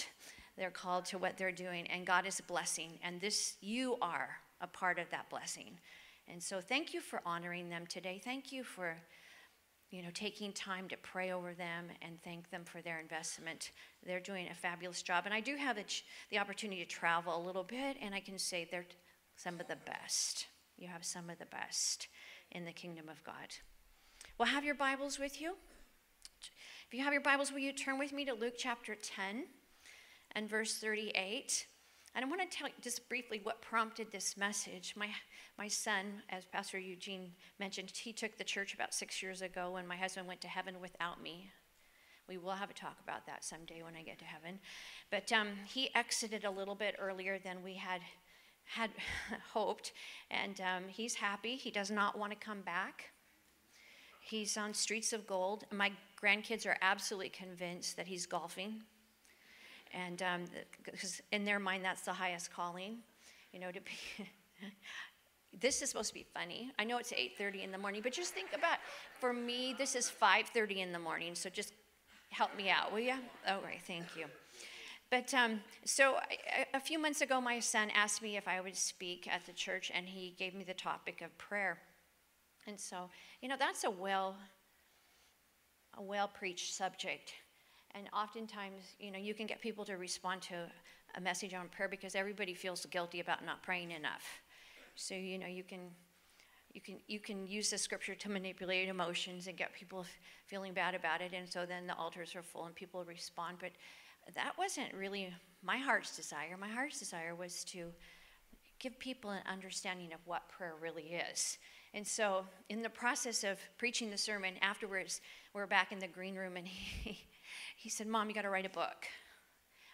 They're 0.58 0.72
called 0.72 1.06
to 1.06 1.18
what 1.18 1.38
they're 1.38 1.54
doing, 1.54 1.88
and 1.88 2.06
God 2.06 2.26
is 2.26 2.42
blessing. 2.42 3.00
And 3.02 3.22
this, 3.22 3.56
you 3.62 3.96
are 4.02 4.30
a 4.60 4.68
part 4.68 5.00
of 5.00 5.10
that 5.12 5.30
blessing. 5.30 5.72
And 6.28 6.44
so, 6.44 6.60
thank 6.60 6.94
you 6.94 7.00
for 7.00 7.22
honoring 7.26 7.70
them 7.70 7.86
today. 7.88 8.22
Thank 8.22 8.52
you 8.52 8.66
for 8.66 8.98
you 9.92 10.02
know, 10.02 10.10
taking 10.14 10.52
time 10.52 10.88
to 10.90 10.98
pray 10.98 11.32
over 11.32 11.54
them 11.54 11.88
and 12.02 12.22
thank 12.24 12.50
them 12.50 12.64
for 12.66 12.82
their 12.82 13.00
investment. 13.00 13.72
They're 14.06 14.20
doing 14.20 14.48
a 14.50 14.56
fabulous 14.56 15.02
job. 15.02 15.24
And 15.26 15.34
I 15.34 15.40
do 15.40 15.56
have 15.56 15.78
the, 15.78 16.38
opportunity 16.38 16.84
to 16.84 16.90
travel 16.90 17.38
a 17.38 17.44
little 17.46 17.64
bit, 17.64 17.98
and 18.02 18.14
I 18.14 18.20
can 18.20 18.38
say 18.38 18.68
they're 18.70 18.86
some 19.36 19.60
of 19.60 19.68
the 19.68 19.78
best. 19.86 20.48
You 20.78 20.88
have 20.88 21.06
some 21.06 21.30
of 21.30 21.40
the 21.40 21.46
best 21.46 22.08
in 22.52 22.66
the 22.66 22.72
kingdom 22.72 23.08
of 23.10 23.24
God. 23.24 23.56
Well, 24.38 24.50
have 24.50 24.66
your 24.66 24.76
Bibles 24.76 25.18
with 25.18 25.40
you. 25.40 25.56
If 26.88 26.94
you 26.94 27.04
have 27.04 27.14
your 27.14 27.22
Bibles, 27.22 27.52
will 27.52 27.60
you 27.60 27.72
turn 27.72 27.98
with 27.98 28.12
me 28.12 28.26
to 28.26 28.34
Luke 28.34 28.56
chapter 28.58 28.96
10 28.96 29.46
and 30.34 30.50
verse 30.50 30.78
38? 30.78 31.68
And 32.16 32.24
I 32.24 32.30
want 32.30 32.50
to 32.50 32.58
tell 32.58 32.70
you 32.70 32.74
just 32.82 33.10
briefly 33.10 33.42
what 33.44 33.62
prompted 33.62 34.10
this 34.10 34.38
message. 34.38 34.94
My, 34.96 35.10
my 35.58 35.68
son, 35.68 36.24
as 36.30 36.46
Pastor 36.46 36.80
Eugene 36.80 37.34
mentioned, 37.60 37.92
he 37.92 38.14
took 38.14 38.38
the 38.38 38.44
church 38.46 38.74
about 38.74 38.94
six 38.94 39.22
years 39.22 39.42
ago 39.42 39.72
when 39.72 39.86
my 39.86 39.98
husband 39.98 40.26
went 40.26 40.40
to 40.42 40.48
heaven 40.48 40.80
without 40.80 41.22
me. 41.22 41.52
We 42.30 42.38
will 42.38 42.54
have 42.54 42.70
a 42.70 42.74
talk 42.74 42.98
about 43.04 43.26
that 43.26 43.44
someday 43.44 43.84
when 43.84 43.98
I 43.98 44.02
get 44.02 44.18
to 44.20 44.26
heaven. 44.26 44.60
But 45.12 45.30
um, 45.34 45.50
he 45.66 45.94
exited 45.94 46.46
a 46.46 46.50
little 46.50 46.74
bit 46.74 46.96
earlier 46.98 47.38
than 47.38 47.62
we 47.62 47.76
had 47.76 48.00
had 48.68 48.90
hoped, 49.54 49.92
and 50.32 50.60
um, 50.62 50.84
he's 50.88 51.14
happy. 51.14 51.56
He 51.56 51.70
does 51.70 51.92
not 51.92 52.18
want 52.18 52.32
to 52.32 52.38
come 52.38 52.62
back. 52.62 53.12
He's 54.22 54.58
on 54.58 54.74
streets 54.74 55.14
of 55.14 55.28
gold. 55.28 55.66
My 55.72 55.92
grandkids 56.20 56.66
are 56.66 56.78
absolutely 56.82 57.30
convinced 57.30 57.96
that 57.98 58.08
he's 58.08 58.26
golfing 58.26 58.82
and 59.96 60.22
because 60.84 61.20
um, 61.20 61.26
in 61.32 61.46
their 61.46 61.60
mind 61.60 61.84
that's 61.84 62.02
the 62.02 62.14
highest 62.14 62.54
calling 62.54 62.98
you 63.52 63.60
know 63.60 63.72
to 63.72 63.80
be 63.82 64.28
this 65.62 65.82
is 65.82 65.90
supposed 65.90 66.10
to 66.10 66.14
be 66.14 66.26
funny. 66.34 66.72
I 66.78 66.84
know 66.84 66.98
it's 66.98 67.12
8:30 67.12 67.64
in 67.64 67.72
the 67.72 67.78
morning, 67.78 68.02
but 68.02 68.14
just 68.14 68.34
think 68.34 68.50
about 68.54 68.78
for 69.20 69.34
me 69.34 69.74
this 69.78 69.96
is 69.96 70.10
5:30 70.10 70.78
in 70.78 70.92
the 70.92 71.00
morning, 71.00 71.36
so 71.36 71.50
just 71.50 71.74
help 72.30 72.56
me 72.56 72.70
out, 72.70 72.92
will 72.92 73.00
you? 73.00 73.16
All 73.48 73.62
right, 73.62 73.82
thank 73.88 74.16
you. 74.18 74.26
But 75.10 75.34
um, 75.34 75.62
so 75.86 76.18
a, 76.74 76.78
a 76.78 76.80
few 76.80 77.00
months 77.00 77.22
ago, 77.22 77.40
my 77.40 77.60
son 77.60 77.90
asked 77.92 78.22
me 78.22 78.38
if 78.38 78.48
I 78.48 78.60
would 78.60 78.76
speak 78.76 79.28
at 79.32 79.46
the 79.46 79.54
church, 79.54 79.92
and 79.94 80.08
he 80.08 80.36
gave 80.38 80.54
me 80.54 80.64
the 80.64 80.74
topic 80.74 81.22
of 81.22 81.38
prayer. 81.38 81.78
And 82.68 82.80
so, 82.80 83.10
you 83.42 83.48
know, 83.48 83.56
that's 83.58 83.84
a 83.84 83.90
well, 83.90 84.36
a 85.98 86.02
well 86.02 86.28
preached 86.28 86.74
subject. 86.74 87.34
And 87.96 88.10
oftentimes, 88.14 88.84
you 89.00 89.10
know, 89.10 89.18
you 89.18 89.34
can 89.34 89.48
get 89.48 89.62
people 89.62 89.86
to 89.86 89.94
respond 89.94 90.42
to 90.44 90.56
a 91.16 91.22
message 91.22 91.54
on 91.54 91.70
prayer 91.70 91.88
because 91.88 92.14
everybody 92.14 92.54
feels 92.54 92.86
guilty 92.88 93.22
about 93.22 93.46
not 93.46 93.64
praying 93.64 93.92
enough. 93.92 94.24
So, 94.96 95.16
you 95.16 95.40
know, 95.40 95.48
you 95.48 95.64
can 95.64 95.80
you 96.74 96.82
can 96.82 96.98
you 97.08 97.22
can 97.22 97.48
use 97.48 97.70
the 97.70 97.78
scripture 97.78 98.14
to 98.16 98.30
manipulate 98.30 98.90
emotions 98.90 99.48
and 99.48 99.58
get 99.58 99.74
people 99.74 100.06
feeling 100.46 100.74
bad 100.74 100.94
about 100.94 101.22
it. 101.22 101.32
And 101.34 101.50
so 101.50 101.66
then 101.66 101.88
the 101.88 101.96
altars 101.96 102.36
are 102.36 102.44
full 102.44 102.66
and 102.66 102.76
people 102.76 103.06
respond. 103.06 103.58
But 103.62 103.72
that 104.36 104.58
wasn't 104.58 104.94
really 104.94 105.34
my 105.64 105.78
heart's 105.78 106.18
desire. 106.18 106.58
My 106.60 106.68
heart's 106.68 107.00
desire 107.00 107.34
was 107.34 107.64
to 107.66 107.94
give 108.80 109.00
people 109.00 109.32
an 109.32 109.42
understanding 109.50 110.12
of 110.12 110.20
what 110.26 110.50
prayer 110.50 110.74
really 110.82 111.18
is. 111.32 111.58
And 111.94 112.06
so 112.06 112.46
in 112.68 112.82
the 112.82 112.90
process 112.90 113.46
of 113.46 113.58
preaching 113.78 114.10
the 114.10 114.18
sermon 114.18 114.56
afterwards 114.62 115.22
we're 115.54 115.66
back 115.66 115.94
in 115.94 116.00
the 116.00 116.08
green 116.08 116.36
room 116.36 116.58
and 116.58 116.68
he 117.04 117.26
he 117.86 117.90
said 117.90 118.08
mom 118.08 118.28
you 118.30 118.36
got 118.36 118.42
to 118.42 118.50
write 118.50 118.66
a 118.66 118.70
book 118.70 119.06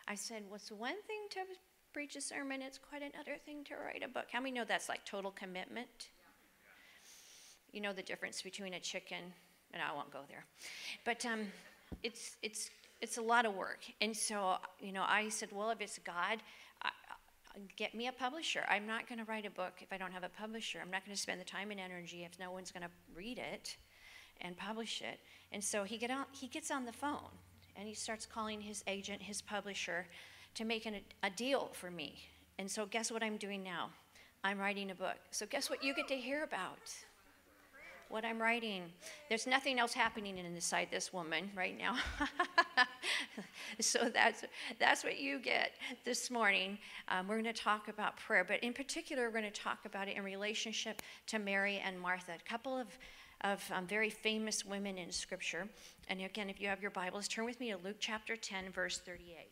i 0.07 0.15
said 0.15 0.43
what's 0.47 0.71
one 0.71 1.01
thing 1.07 1.23
to 1.29 1.39
preach 1.93 2.15
a 2.15 2.21
sermon 2.21 2.61
it's 2.61 2.77
quite 2.77 3.01
another 3.01 3.35
thing 3.45 3.65
to 3.65 3.75
write 3.75 4.01
a 4.03 4.07
book 4.07 4.25
how 4.31 4.39
many 4.39 4.51
know 4.51 4.63
that's 4.65 4.87
like 4.87 5.03
total 5.05 5.31
commitment 5.31 6.09
you 7.71 7.81
know 7.81 7.93
the 7.93 8.03
difference 8.03 8.41
between 8.41 8.73
a 8.73 8.79
chicken, 8.79 9.33
and 9.73 9.81
I 9.81 9.93
won't 9.93 10.11
go 10.11 10.19
there. 10.27 10.45
But 11.05 11.25
um, 11.25 11.47
it's, 12.03 12.37
it's, 12.41 12.69
it's 12.99 13.17
a 13.17 13.21
lot 13.21 13.45
of 13.45 13.55
work. 13.55 13.79
And 14.01 14.15
so, 14.15 14.57
you 14.79 14.91
know, 14.91 15.03
I 15.07 15.29
said, 15.29 15.49
well, 15.51 15.69
if 15.71 15.81
it's 15.81 15.97
God, 15.99 16.39
get 17.75 17.95
me 17.95 18.07
a 18.07 18.11
publisher. 18.11 18.63
I'm 18.69 18.87
not 18.87 19.07
going 19.07 19.19
to 19.19 19.25
write 19.25 19.45
a 19.45 19.49
book 19.49 19.73
if 19.79 19.91
I 19.91 19.97
don't 19.97 20.11
have 20.11 20.23
a 20.23 20.29
publisher. 20.29 20.79
I'm 20.81 20.91
not 20.91 21.05
going 21.05 21.15
to 21.15 21.21
spend 21.21 21.39
the 21.39 21.45
time 21.45 21.71
and 21.71 21.79
energy 21.79 22.23
if 22.23 22.39
no 22.39 22.51
one's 22.51 22.71
going 22.71 22.83
to 22.83 22.89
read 23.15 23.37
it 23.37 23.77
and 24.41 24.57
publish 24.57 25.01
it. 25.01 25.19
And 25.51 25.63
so 25.63 25.83
he, 25.83 25.97
get 25.97 26.11
on, 26.11 26.25
he 26.31 26.47
gets 26.47 26.71
on 26.71 26.85
the 26.85 26.93
phone 26.93 27.31
and 27.75 27.87
he 27.87 27.93
starts 27.93 28.25
calling 28.25 28.61
his 28.61 28.83
agent, 28.87 29.21
his 29.21 29.41
publisher, 29.41 30.07
to 30.55 30.65
make 30.65 30.85
an, 30.85 30.95
a 31.23 31.29
deal 31.29 31.69
for 31.73 31.89
me. 31.91 32.19
And 32.59 32.69
so, 32.69 32.85
guess 32.85 33.11
what 33.11 33.23
I'm 33.23 33.37
doing 33.37 33.63
now? 33.63 33.89
I'm 34.43 34.59
writing 34.59 34.91
a 34.91 34.95
book. 34.95 35.17
So, 35.31 35.45
guess 35.45 35.69
what 35.69 35.83
you 35.83 35.93
get 35.93 36.07
to 36.09 36.15
hear 36.15 36.43
about? 36.43 36.79
what 38.11 38.25
I'm 38.25 38.41
writing. 38.41 38.83
There's 39.29 39.47
nothing 39.47 39.79
else 39.79 39.93
happening 39.93 40.37
inside 40.37 40.89
this 40.91 41.13
woman 41.13 41.49
right 41.55 41.77
now. 41.77 41.95
so 43.79 44.09
that's, 44.13 44.43
that's 44.79 45.03
what 45.03 45.19
you 45.19 45.39
get 45.39 45.71
this 46.03 46.29
morning. 46.29 46.77
Um, 47.07 47.27
we're 47.27 47.41
going 47.41 47.53
to 47.53 47.61
talk 47.61 47.87
about 47.87 48.17
prayer, 48.17 48.43
but 48.43 48.59
in 48.63 48.73
particular, 48.73 49.25
we're 49.25 49.39
going 49.39 49.51
to 49.51 49.61
talk 49.61 49.85
about 49.85 50.07
it 50.09 50.17
in 50.17 50.23
relationship 50.23 51.01
to 51.27 51.39
Mary 51.39 51.81
and 51.83 51.99
Martha, 51.99 52.33
a 52.33 52.49
couple 52.49 52.77
of, 52.77 52.87
of 53.43 53.63
um, 53.73 53.87
very 53.87 54.09
famous 54.09 54.65
women 54.65 54.97
in 54.97 55.11
Scripture. 55.11 55.67
And 56.07 56.21
again, 56.21 56.49
if 56.49 56.61
you 56.61 56.67
have 56.67 56.81
your 56.81 56.91
Bibles, 56.91 57.27
turn 57.27 57.45
with 57.45 57.59
me 57.59 57.71
to 57.71 57.77
Luke 57.77 57.97
chapter 57.99 58.35
10, 58.35 58.71
verse 58.71 58.99
38. 58.99 59.49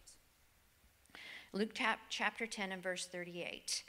Luke 1.51 1.71
chapter 2.09 2.45
10 2.45 2.71
and 2.71 2.83
verse 2.83 3.07
38. 3.07 3.83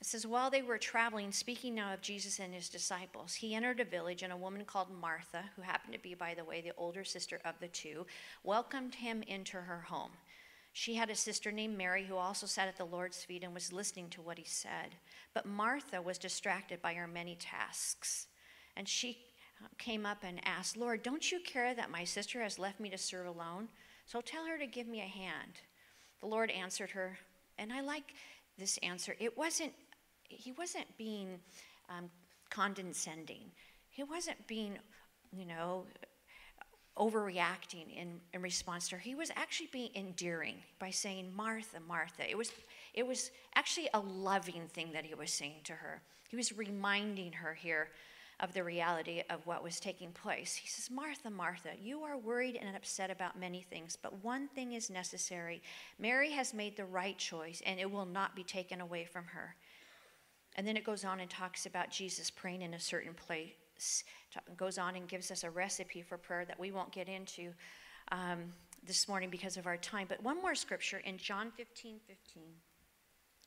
It 0.00 0.06
says, 0.06 0.26
While 0.26 0.50
they 0.50 0.62
were 0.62 0.78
traveling, 0.78 1.32
speaking 1.32 1.74
now 1.74 1.92
of 1.92 2.00
Jesus 2.00 2.38
and 2.38 2.54
his 2.54 2.68
disciples, 2.68 3.34
he 3.34 3.54
entered 3.54 3.80
a 3.80 3.84
village, 3.84 4.22
and 4.22 4.32
a 4.32 4.36
woman 4.36 4.64
called 4.64 4.88
Martha, 4.90 5.44
who 5.54 5.62
happened 5.62 5.92
to 5.94 5.98
be, 5.98 6.14
by 6.14 6.34
the 6.34 6.44
way, 6.44 6.60
the 6.60 6.72
older 6.76 7.04
sister 7.04 7.40
of 7.44 7.54
the 7.60 7.68
two, 7.68 8.06
welcomed 8.42 8.94
him 8.94 9.22
into 9.26 9.56
her 9.56 9.80
home. 9.80 10.12
She 10.72 10.94
had 10.94 11.08
a 11.08 11.14
sister 11.14 11.50
named 11.50 11.78
Mary 11.78 12.04
who 12.04 12.16
also 12.16 12.46
sat 12.46 12.68
at 12.68 12.76
the 12.76 12.84
Lord's 12.84 13.24
feet 13.24 13.42
and 13.42 13.54
was 13.54 13.72
listening 13.72 14.10
to 14.10 14.20
what 14.20 14.36
he 14.36 14.44
said. 14.44 14.94
But 15.32 15.46
Martha 15.46 16.02
was 16.02 16.18
distracted 16.18 16.82
by 16.82 16.92
her 16.94 17.06
many 17.06 17.34
tasks. 17.34 18.26
And 18.76 18.88
she 18.88 19.18
came 19.78 20.04
up 20.04 20.18
and 20.22 20.40
asked, 20.44 20.76
Lord, 20.76 21.02
don't 21.02 21.30
you 21.32 21.40
care 21.40 21.74
that 21.74 21.90
my 21.90 22.04
sister 22.04 22.42
has 22.42 22.58
left 22.58 22.80
me 22.80 22.90
to 22.90 22.98
serve 22.98 23.26
alone? 23.26 23.68
So 24.06 24.20
tell 24.20 24.46
her 24.46 24.58
to 24.58 24.66
give 24.66 24.86
me 24.86 25.00
a 25.00 25.04
hand. 25.04 25.60
The 26.20 26.26
Lord 26.26 26.50
answered 26.50 26.90
her, 26.90 27.18
and 27.58 27.72
I 27.72 27.80
like 27.80 28.14
this 28.58 28.78
answer. 28.78 29.16
It 29.18 29.36
wasn't 29.36 29.72
he 30.28 30.52
wasn't 30.52 30.86
being 30.96 31.38
um, 31.88 32.10
condescending. 32.50 33.50
He 33.90 34.02
wasn't 34.02 34.44
being, 34.46 34.76
you 35.32 35.46
know, 35.46 35.84
overreacting 36.96 37.94
in, 37.96 38.20
in 38.32 38.42
response 38.42 38.88
to 38.88 38.96
her. 38.96 39.00
He 39.00 39.14
was 39.14 39.30
actually 39.36 39.68
being 39.72 39.90
endearing 39.94 40.56
by 40.78 40.90
saying, 40.90 41.30
Martha, 41.34 41.78
Martha. 41.86 42.28
It 42.28 42.36
was, 42.36 42.50
it 42.94 43.06
was 43.06 43.30
actually 43.54 43.88
a 43.92 44.00
loving 44.00 44.68
thing 44.72 44.92
that 44.92 45.04
he 45.04 45.14
was 45.14 45.30
saying 45.30 45.60
to 45.64 45.74
her. 45.74 46.00
He 46.28 46.36
was 46.36 46.56
reminding 46.56 47.32
her 47.34 47.54
here 47.54 47.88
of 48.40 48.52
the 48.52 48.62
reality 48.62 49.22
of 49.30 49.46
what 49.46 49.64
was 49.64 49.80
taking 49.80 50.12
place. 50.12 50.54
He 50.54 50.68
says, 50.68 50.90
Martha, 50.90 51.30
Martha, 51.30 51.70
you 51.80 52.00
are 52.02 52.18
worried 52.18 52.58
and 52.60 52.76
upset 52.76 53.10
about 53.10 53.38
many 53.38 53.62
things, 53.62 53.96
but 54.00 54.22
one 54.22 54.48
thing 54.48 54.72
is 54.72 54.90
necessary. 54.90 55.62
Mary 55.98 56.30
has 56.32 56.52
made 56.52 56.76
the 56.76 56.84
right 56.84 57.16
choice, 57.16 57.62
and 57.64 57.80
it 57.80 57.90
will 57.90 58.04
not 58.04 58.36
be 58.36 58.44
taken 58.44 58.80
away 58.80 59.04
from 59.04 59.24
her. 59.24 59.56
And 60.56 60.66
then 60.66 60.76
it 60.76 60.84
goes 60.84 61.04
on 61.04 61.20
and 61.20 61.30
talks 61.30 61.66
about 61.66 61.90
Jesus 61.90 62.30
praying 62.30 62.62
in 62.62 62.74
a 62.74 62.80
certain 62.80 63.14
place. 63.14 64.04
Goes 64.56 64.78
on 64.78 64.96
and 64.96 65.08
gives 65.08 65.30
us 65.30 65.44
a 65.44 65.50
recipe 65.50 66.02
for 66.02 66.18
prayer 66.18 66.44
that 66.46 66.58
we 66.58 66.72
won't 66.72 66.92
get 66.92 67.08
into 67.08 67.52
um, 68.12 68.52
this 68.86 69.08
morning 69.08 69.30
because 69.30 69.56
of 69.56 69.66
our 69.66 69.76
time. 69.76 70.06
But 70.08 70.22
one 70.22 70.40
more 70.40 70.54
scripture 70.54 70.98
in 71.04 71.18
John 71.18 71.52
15 71.56 72.00
15. 72.06 72.42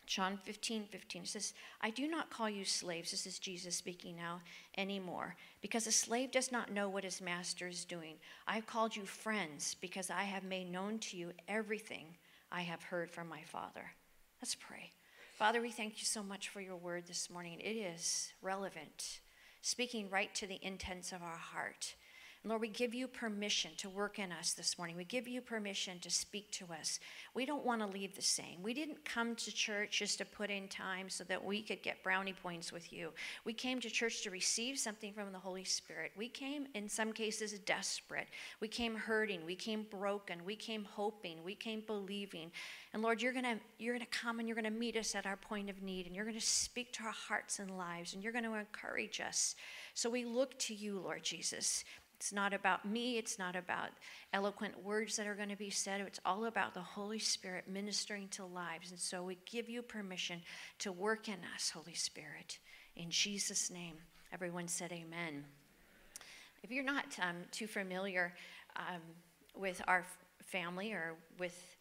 John 0.09 0.39
15, 0.43 0.85
15 0.85 1.25
says, 1.25 1.53
I 1.81 1.91
do 1.91 2.07
not 2.07 2.31
call 2.31 2.49
you 2.49 2.65
slaves, 2.65 3.11
this 3.11 3.27
is 3.27 3.37
Jesus 3.37 3.75
speaking 3.75 4.15
now, 4.15 4.41
anymore, 4.75 5.35
because 5.61 5.85
a 5.85 5.91
slave 5.91 6.31
does 6.31 6.51
not 6.51 6.73
know 6.73 6.89
what 6.89 7.03
his 7.03 7.21
master 7.21 7.67
is 7.67 7.85
doing. 7.85 8.15
I 8.47 8.55
have 8.55 8.65
called 8.65 8.95
you 8.95 9.03
friends 9.03 9.75
because 9.79 10.09
I 10.09 10.23
have 10.23 10.43
made 10.43 10.71
known 10.71 10.97
to 10.97 11.15
you 11.15 11.31
everything 11.47 12.07
I 12.51 12.61
have 12.61 12.81
heard 12.81 13.11
from 13.11 13.29
my 13.29 13.43
Father. 13.43 13.91
Let's 14.41 14.55
pray. 14.55 14.89
Father, 15.37 15.61
we 15.61 15.69
thank 15.69 15.99
you 15.99 16.05
so 16.05 16.23
much 16.23 16.49
for 16.49 16.59
your 16.59 16.75
word 16.75 17.05
this 17.05 17.29
morning. 17.29 17.59
It 17.59 17.77
is 17.77 18.33
relevant, 18.41 19.19
speaking 19.61 20.09
right 20.09 20.33
to 20.33 20.47
the 20.47 20.59
intents 20.63 21.11
of 21.11 21.21
our 21.21 21.37
heart. 21.37 21.93
And 22.43 22.49
Lord, 22.49 22.61
we 22.61 22.69
give 22.69 22.93
you 22.93 23.05
permission 23.07 23.71
to 23.77 23.89
work 23.89 24.17
in 24.17 24.31
us 24.31 24.53
this 24.53 24.77
morning. 24.77 24.95
We 24.95 25.03
give 25.03 25.27
you 25.27 25.41
permission 25.41 25.99
to 25.99 26.09
speak 26.09 26.49
to 26.51 26.65
us. 26.71 27.01
We 27.33 27.45
don't 27.45 27.65
want 27.65 27.81
to 27.81 27.87
leave 27.87 28.15
the 28.15 28.21
same. 28.21 28.63
We 28.63 28.73
didn't 28.73 29.03
come 29.03 29.35
to 29.35 29.51
church 29.51 29.99
just 29.99 30.19
to 30.19 30.25
put 30.25 30.49
in 30.49 30.69
time 30.69 31.09
so 31.09 31.25
that 31.25 31.43
we 31.43 31.61
could 31.61 31.83
get 31.83 32.01
brownie 32.01 32.31
points 32.31 32.71
with 32.71 32.93
you. 32.93 33.11
We 33.43 33.51
came 33.51 33.81
to 33.81 33.89
church 33.89 34.23
to 34.23 34.31
receive 34.31 34.79
something 34.79 35.11
from 35.11 35.33
the 35.33 35.39
Holy 35.39 35.65
Spirit. 35.65 36.13
We 36.15 36.29
came, 36.29 36.67
in 36.75 36.87
some 36.87 37.11
cases, 37.11 37.59
desperate. 37.59 38.27
We 38.61 38.69
came 38.69 38.95
hurting. 38.95 39.45
We 39.45 39.55
came 39.55 39.85
broken. 39.91 40.45
We 40.45 40.55
came 40.55 40.85
hoping. 40.85 41.43
We 41.43 41.55
came 41.55 41.83
believing. 41.85 42.51
And 42.93 43.03
Lord, 43.03 43.21
you're 43.21 43.33
to 43.33 43.59
you're 43.77 43.99
to 43.99 44.05
come 44.05 44.39
and 44.39 44.47
you're 44.47 44.55
going 44.55 44.63
to 44.63 44.71
meet 44.71 44.95
us 44.95 45.13
at 45.13 45.25
our 45.25 45.37
point 45.37 45.69
of 45.69 45.81
need 45.83 46.05
and 46.05 46.15
you're 46.15 46.25
going 46.25 46.39
to 46.39 46.45
speak 46.45 46.93
to 46.93 47.03
our 47.03 47.11
hearts 47.11 47.59
and 47.59 47.77
lives 47.77 48.13
and 48.13 48.23
you're 48.23 48.31
going 48.31 48.45
to 48.45 48.55
encourage 48.55 49.19
us. 49.19 49.55
So 49.93 50.09
we 50.09 50.23
look 50.23 50.57
to 50.59 50.73
you, 50.73 50.99
Lord 50.99 51.23
Jesus. 51.23 51.83
It's 52.19 52.33
not 52.33 52.53
about 52.53 52.83
me, 52.83 53.17
it's 53.17 53.39
not 53.39 53.55
about 53.55 53.91
eloquent 54.33 54.83
words 54.83 55.15
that 55.15 55.25
are 55.25 55.35
going 55.35 55.47
to 55.47 55.55
be 55.55 55.69
said. 55.69 56.01
It's 56.01 56.19
all 56.25 56.45
about 56.45 56.73
the 56.73 56.81
Holy 56.81 57.17
Spirit 57.17 57.63
ministering 57.65 58.27
to 58.31 58.43
lives. 58.43 58.91
And 58.91 58.99
so 58.99 59.23
we 59.23 59.37
give 59.45 59.69
you 59.69 59.81
permission 59.81 60.41
to 60.79 60.91
work 60.91 61.29
in 61.29 61.37
us, 61.55 61.69
Holy 61.69 61.93
Spirit. 61.93 62.59
In 62.97 63.09
Jesus' 63.09 63.71
name, 63.71 63.95
everyone 64.33 64.67
said 64.67 64.91
amen. 64.91 65.45
If 66.61 66.71
you're 66.71 66.83
not 66.83 67.05
um, 67.21 67.37
too 67.51 67.67
familiar 67.67 68.33
um, 68.75 68.99
with 69.55 69.81
our 69.87 70.05
family 70.43 70.91
or 70.91 71.13
with 71.39 71.77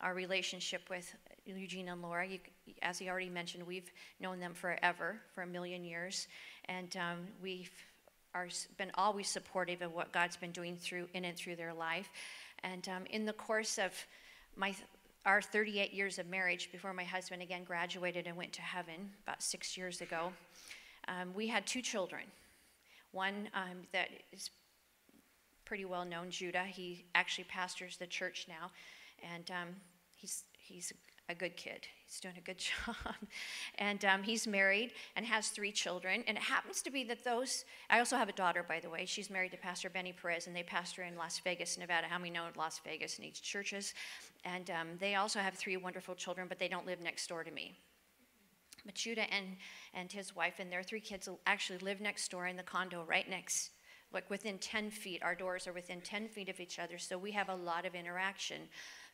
our 0.00 0.14
relationship 0.14 0.82
with 0.90 1.14
Eugene 1.46 1.90
and 1.90 2.02
Laura, 2.02 2.26
you, 2.26 2.40
as 2.82 2.98
he 2.98 3.08
already 3.08 3.28
mentioned, 3.28 3.64
we've 3.64 3.92
known 4.18 4.40
them 4.40 4.52
forever, 4.52 5.20
for 5.32 5.42
a 5.42 5.46
million 5.46 5.84
years. 5.84 6.26
And 6.64 6.96
um, 6.96 7.18
we've 7.40 7.70
are 8.34 8.48
been 8.78 8.90
always 8.94 9.28
supportive 9.28 9.82
of 9.82 9.92
what 9.92 10.12
God's 10.12 10.36
been 10.36 10.52
doing 10.52 10.76
through 10.76 11.08
in 11.14 11.24
and 11.24 11.36
through 11.36 11.56
their 11.56 11.74
life. 11.74 12.10
And 12.62 12.88
um, 12.88 13.06
in 13.10 13.24
the 13.24 13.32
course 13.32 13.78
of 13.78 13.92
my 14.56 14.74
our 15.26 15.42
38 15.42 15.92
years 15.92 16.18
of 16.18 16.26
marriage, 16.28 16.72
before 16.72 16.94
my 16.94 17.04
husband 17.04 17.42
again 17.42 17.62
graduated 17.62 18.26
and 18.26 18.36
went 18.36 18.52
to 18.54 18.62
heaven 18.62 19.10
about 19.22 19.42
six 19.42 19.76
years 19.76 20.00
ago, 20.00 20.32
um, 21.08 21.34
we 21.34 21.46
had 21.46 21.66
two 21.66 21.82
children. 21.82 22.22
One 23.12 23.50
um, 23.54 23.86
that 23.92 24.08
is 24.32 24.50
pretty 25.66 25.84
well 25.84 26.04
known, 26.04 26.30
Judah. 26.30 26.64
He 26.64 27.04
actually 27.14 27.44
pastors 27.44 27.96
the 27.96 28.06
church 28.06 28.46
now, 28.48 28.70
and 29.34 29.50
um, 29.50 29.68
he's 30.16 30.44
he's 30.58 30.92
a 31.30 31.34
good 31.34 31.56
kid. 31.56 31.86
He's 32.06 32.20
doing 32.20 32.34
a 32.36 32.40
good 32.40 32.58
job. 32.86 32.96
and 33.78 34.04
um, 34.04 34.22
he's 34.22 34.46
married 34.46 34.92
and 35.16 35.24
has 35.24 35.48
three 35.48 35.72
children. 35.72 36.24
And 36.26 36.36
it 36.36 36.42
happens 36.42 36.82
to 36.82 36.90
be 36.90 37.04
that 37.04 37.24
those, 37.24 37.64
I 37.88 37.98
also 37.98 38.16
have 38.16 38.28
a 38.28 38.32
daughter, 38.32 38.64
by 38.66 38.80
the 38.80 38.90
way. 38.90 39.06
She's 39.06 39.30
married 39.30 39.52
to 39.52 39.56
Pastor 39.56 39.88
Benny 39.88 40.12
Perez, 40.12 40.46
and 40.46 40.54
they 40.54 40.62
pastor 40.62 41.02
in 41.02 41.16
Las 41.16 41.40
Vegas, 41.44 41.78
Nevada. 41.78 42.08
How 42.08 42.18
many 42.18 42.30
know 42.30 42.44
Las 42.56 42.80
Vegas 42.84 43.18
needs 43.18 43.40
churches? 43.40 43.94
And 44.44 44.70
um, 44.70 44.88
they 44.98 45.14
also 45.14 45.38
have 45.38 45.54
three 45.54 45.76
wonderful 45.76 46.14
children, 46.14 46.46
but 46.48 46.58
they 46.58 46.68
don't 46.68 46.86
live 46.86 47.00
next 47.00 47.28
door 47.28 47.44
to 47.44 47.50
me. 47.50 47.78
But 48.84 48.94
Judah 48.94 49.32
and, 49.32 49.56
and 49.94 50.10
his 50.10 50.34
wife 50.34 50.54
and 50.58 50.72
their 50.72 50.82
three 50.82 51.00
kids 51.00 51.28
actually 51.46 51.78
live 51.78 52.00
next 52.00 52.30
door 52.30 52.46
in 52.46 52.56
the 52.56 52.62
condo 52.62 53.04
right 53.06 53.28
next 53.28 53.70
like 54.12 54.28
within 54.28 54.58
10 54.58 54.90
feet. 54.90 55.22
Our 55.22 55.34
doors 55.34 55.66
are 55.66 55.72
within 55.72 56.00
10 56.00 56.28
feet 56.28 56.48
of 56.48 56.60
each 56.60 56.78
other, 56.78 56.98
so 56.98 57.16
we 57.16 57.32
have 57.32 57.48
a 57.48 57.54
lot 57.54 57.86
of 57.86 57.94
interaction. 57.94 58.62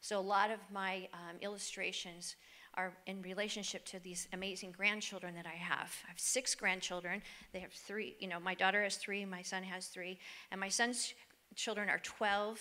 So 0.06 0.20
a 0.20 0.20
lot 0.20 0.52
of 0.52 0.60
my 0.72 1.08
um, 1.12 1.36
illustrations 1.40 2.36
are 2.74 2.92
in 3.08 3.22
relationship 3.22 3.84
to 3.86 3.98
these 3.98 4.28
amazing 4.32 4.70
grandchildren 4.70 5.34
that 5.34 5.46
I 5.46 5.56
have. 5.56 5.92
I 6.04 6.10
have 6.10 6.20
six 6.20 6.54
grandchildren. 6.54 7.22
They 7.52 7.58
have 7.58 7.72
three, 7.72 8.14
you 8.20 8.28
know, 8.28 8.38
my 8.38 8.54
daughter 8.54 8.84
has 8.84 8.98
three, 8.98 9.24
my 9.24 9.42
son 9.42 9.64
has 9.64 9.88
three, 9.88 10.20
and 10.52 10.60
my 10.60 10.68
son's 10.68 11.12
children 11.56 11.88
are 11.88 11.98
12, 12.04 12.60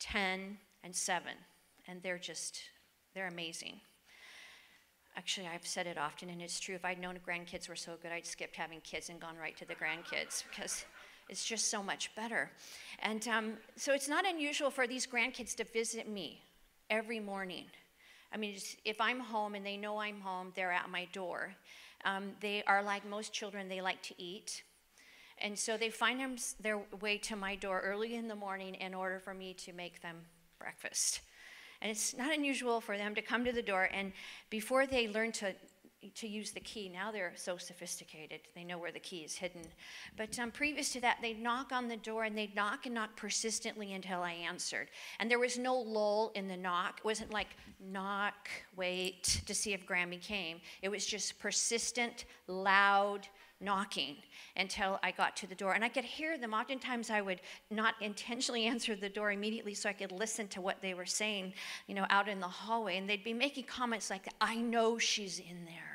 10, 0.00 0.58
and 0.82 0.92
7. 0.92 1.28
And 1.86 2.02
they're 2.02 2.18
just, 2.18 2.58
they're 3.14 3.28
amazing. 3.28 3.80
Actually, 5.16 5.46
I've 5.46 5.64
said 5.64 5.86
it 5.86 5.96
often, 5.96 6.30
and 6.30 6.42
it's 6.42 6.58
true. 6.58 6.74
If 6.74 6.84
I'd 6.84 6.98
known 6.98 7.16
grandkids 7.24 7.68
were 7.68 7.76
so 7.76 7.92
good, 8.02 8.10
I'd 8.10 8.26
skipped 8.26 8.56
having 8.56 8.80
kids 8.80 9.08
and 9.08 9.20
gone 9.20 9.36
right 9.40 9.56
to 9.56 9.64
the 9.64 9.76
grandkids 9.76 10.42
because 10.50 10.84
it's 11.28 11.44
just 11.44 11.70
so 11.70 11.80
much 11.80 12.12
better. 12.16 12.50
And 13.04 13.28
um, 13.28 13.52
so 13.76 13.92
it's 13.92 14.08
not 14.08 14.26
unusual 14.26 14.70
for 14.70 14.88
these 14.88 15.06
grandkids 15.06 15.54
to 15.58 15.64
visit 15.64 16.08
me 16.08 16.42
every 16.92 17.18
morning. 17.18 17.64
I 18.34 18.36
mean, 18.36 18.54
if 18.84 19.00
I'm 19.00 19.18
home 19.18 19.54
and 19.54 19.64
they 19.64 19.78
know 19.78 19.96
I'm 19.98 20.20
home, 20.20 20.52
they're 20.54 20.70
at 20.70 20.90
my 20.90 21.06
door. 21.12 21.54
Um, 22.04 22.32
they 22.40 22.62
are 22.66 22.82
like 22.82 23.08
most 23.08 23.32
children, 23.32 23.68
they 23.68 23.80
like 23.80 24.02
to 24.02 24.14
eat. 24.18 24.62
And 25.38 25.58
so 25.58 25.78
they 25.78 25.88
find 25.88 26.20
them, 26.20 26.36
their 26.60 26.82
way 27.00 27.16
to 27.18 27.34
my 27.34 27.56
door 27.56 27.80
early 27.80 28.14
in 28.14 28.28
the 28.28 28.36
morning 28.36 28.74
in 28.74 28.92
order 28.92 29.18
for 29.18 29.32
me 29.32 29.54
to 29.54 29.72
make 29.72 30.02
them 30.02 30.16
breakfast. 30.58 31.22
And 31.80 31.90
it's 31.90 32.14
not 32.14 32.34
unusual 32.34 32.82
for 32.82 32.98
them 32.98 33.14
to 33.14 33.22
come 33.22 33.42
to 33.46 33.52
the 33.52 33.62
door, 33.62 33.88
and 33.92 34.12
before 34.50 34.86
they 34.86 35.08
learn 35.08 35.32
to 35.32 35.54
to 36.14 36.26
use 36.26 36.52
the 36.52 36.60
key. 36.60 36.88
Now 36.88 37.12
they're 37.12 37.32
so 37.36 37.56
sophisticated, 37.56 38.40
they 38.54 38.64
know 38.64 38.78
where 38.78 38.92
the 38.92 39.00
key 39.00 39.18
is 39.18 39.34
hidden. 39.34 39.62
But 40.16 40.38
um, 40.38 40.50
previous 40.50 40.92
to 40.92 41.00
that, 41.00 41.18
they'd 41.22 41.40
knock 41.40 41.72
on 41.72 41.88
the 41.88 41.96
door 41.96 42.24
and 42.24 42.36
they'd 42.36 42.54
knock 42.54 42.86
and 42.86 42.94
knock 42.94 43.16
persistently 43.16 43.94
until 43.94 44.22
I 44.22 44.32
answered. 44.32 44.88
And 45.20 45.30
there 45.30 45.38
was 45.38 45.58
no 45.58 45.74
lull 45.74 46.32
in 46.34 46.48
the 46.48 46.56
knock. 46.56 46.98
It 46.98 47.04
wasn't 47.04 47.32
like 47.32 47.48
knock, 47.80 48.48
wait 48.76 49.42
to 49.46 49.54
see 49.54 49.72
if 49.72 49.86
Grammy 49.86 50.20
came. 50.20 50.60
It 50.82 50.88
was 50.88 51.06
just 51.06 51.38
persistent, 51.38 52.24
loud 52.46 53.28
knocking 53.62 54.16
until 54.56 54.98
I 55.02 55.12
got 55.12 55.36
to 55.36 55.46
the 55.46 55.54
door. 55.54 55.72
And 55.72 55.84
I 55.84 55.88
could 55.88 56.04
hear 56.04 56.36
them. 56.36 56.52
Oftentimes 56.52 57.10
I 57.10 57.20
would 57.20 57.40
not 57.70 57.94
intentionally 58.00 58.66
answer 58.72 58.94
the 58.94 59.08
door 59.08 59.32
immediately 59.32 59.74
so 59.74 59.88
I 59.88 59.92
could 59.92 60.12
listen 60.12 60.48
to 60.48 60.60
what 60.60 60.82
they 60.82 60.94
were 60.94 61.06
saying, 61.06 61.54
you 61.86 61.94
know, 61.94 62.06
out 62.10 62.28
in 62.28 62.40
the 62.40 62.48
hallway. 62.48 62.98
And 62.98 63.08
they'd 63.08 63.24
be 63.24 63.32
making 63.32 63.64
comments 63.64 64.10
like, 64.10 64.28
I 64.40 64.56
know 64.56 64.98
she's 64.98 65.38
in 65.38 65.64
there. 65.64 65.91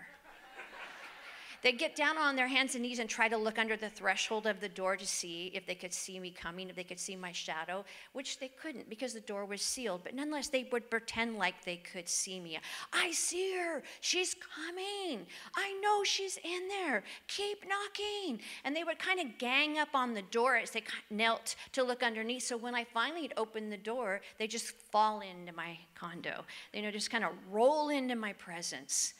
They'd 1.68 1.78
get 1.78 1.98
down 1.98 2.18
on 2.18 2.38
their 2.38 2.48
hands 2.48 2.76
and 2.76 2.82
knees 2.82 3.00
and 3.00 3.10
try 3.10 3.28
to 3.28 3.36
look 3.36 3.60
under 3.60 3.76
the 3.76 3.90
threshold 3.90 4.48
of 4.48 4.62
the 4.62 4.70
door 4.70 4.96
to 4.96 5.06
see 5.06 5.52
if 5.54 5.66
they 5.66 5.76
could 5.76 5.94
see 5.94 6.18
me 6.18 6.32
coming, 6.32 6.70
if 6.70 6.78
they 6.78 6.86
could 6.86 6.98
see 6.98 7.14
my 7.14 7.34
shadow, 7.34 7.84
which 8.14 8.40
they 8.40 8.48
couldn't 8.48 8.90
because 8.90 9.12
the 9.12 9.20
door 9.20 9.44
was 9.44 9.62
sealed. 9.62 10.00
But 10.06 10.16
nonetheless, 10.16 10.48
they 10.48 10.70
would 10.72 10.90
pretend 10.90 11.38
like 11.38 11.66
they 11.66 11.76
could 11.76 12.08
see 12.08 12.40
me. 12.40 12.58
I 12.94 13.12
see 13.12 13.54
her. 13.58 13.84
She's 14.00 14.34
coming. 14.34 15.26
I 15.58 15.78
know 15.82 16.06
she's 16.06 16.38
in 16.38 16.70
there. 16.70 17.04
Keep 17.28 17.66
knocking. 17.68 18.40
And 18.64 18.74
they 18.74 18.86
would 18.86 18.98
kind 18.98 19.20
of 19.20 19.38
gang 19.38 19.78
up 19.78 19.90
on 19.94 20.14
the 20.14 20.22
door 20.22 20.56
as 20.56 20.72
they 20.72 20.84
knelt 21.10 21.58
to 21.74 21.84
look 21.84 22.02
underneath. 22.02 22.44
So 22.44 22.56
when 22.56 22.76
I 22.76 22.86
finally 22.86 23.30
opened 23.36 23.74
the 23.74 23.78
door, 23.78 24.22
they 24.40 24.48
just 24.48 24.68
fall 24.90 25.20
into 25.20 25.52
my 25.52 25.78
condo. 25.96 26.46
You 26.74 26.84
know, 26.84 26.92
just 26.92 27.12
kind 27.12 27.26
of 27.26 27.32
roll 27.52 27.90
into 27.90 28.16
my 28.16 28.32
presence 28.32 29.16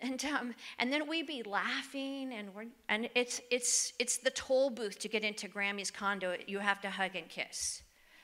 and 0.00 0.24
um, 0.24 0.54
and 0.78 0.92
then 0.92 1.08
we'd 1.08 1.26
be 1.26 1.42
laughing 1.42 2.32
and 2.34 2.54
we're 2.54 2.66
and 2.88 3.08
it's 3.14 3.40
it's 3.50 3.92
it's 3.98 4.18
the 4.18 4.30
toll 4.30 4.70
booth 4.70 4.98
to 5.00 5.08
get 5.08 5.24
into 5.24 5.48
Grammy's 5.48 5.90
condo. 5.90 6.36
You 6.46 6.58
have 6.58 6.80
to 6.82 6.90
hug 6.90 7.16
and 7.16 7.28
kiss. 7.28 7.82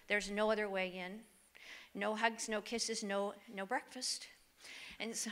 There's 0.09 0.31
no 0.31 0.51
other 0.51 0.69
way 0.69 0.89
in. 0.89 1.21
No 1.95 2.15
hugs, 2.15 2.49
no 2.49 2.61
kisses, 2.61 3.03
no 3.03 3.35
no 3.55 3.67
breakfast. 3.67 4.27
And 4.99 5.15
so 5.15 5.31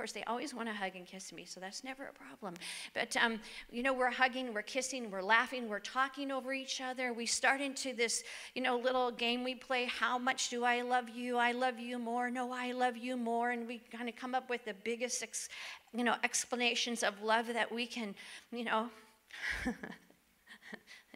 course, 0.00 0.12
they 0.12 0.24
always 0.24 0.54
want 0.54 0.66
to 0.66 0.72
hug 0.72 0.96
and 0.96 1.04
kiss 1.04 1.30
me, 1.30 1.44
so 1.44 1.60
that's 1.60 1.84
never 1.84 2.04
a 2.04 2.12
problem. 2.14 2.54
But, 2.94 3.14
um, 3.18 3.38
you 3.70 3.82
know, 3.82 3.92
we're 3.92 4.10
hugging, 4.10 4.54
we're 4.54 4.62
kissing, 4.62 5.10
we're 5.10 5.20
laughing, 5.20 5.68
we're 5.68 5.78
talking 5.78 6.30
over 6.30 6.54
each 6.54 6.80
other. 6.80 7.12
We 7.12 7.26
start 7.26 7.60
into 7.60 7.92
this, 7.92 8.24
you 8.54 8.62
know, 8.62 8.78
little 8.78 9.10
game 9.10 9.44
we 9.44 9.54
play 9.54 9.84
How 9.84 10.16
much 10.16 10.48
do 10.48 10.64
I 10.64 10.80
love 10.80 11.10
you? 11.10 11.36
I 11.36 11.52
love 11.52 11.78
you 11.78 11.98
more. 11.98 12.30
No, 12.30 12.50
I 12.50 12.72
love 12.72 12.96
you 12.96 13.14
more. 13.18 13.50
And 13.50 13.68
we 13.68 13.82
kind 13.92 14.08
of 14.08 14.16
come 14.16 14.34
up 14.34 14.48
with 14.48 14.64
the 14.64 14.72
biggest, 14.72 15.22
you 15.92 16.02
know, 16.02 16.14
explanations 16.24 17.02
of 17.02 17.22
love 17.22 17.48
that 17.48 17.70
we 17.70 17.84
can, 17.84 18.14
you 18.52 18.64
know. 18.64 18.88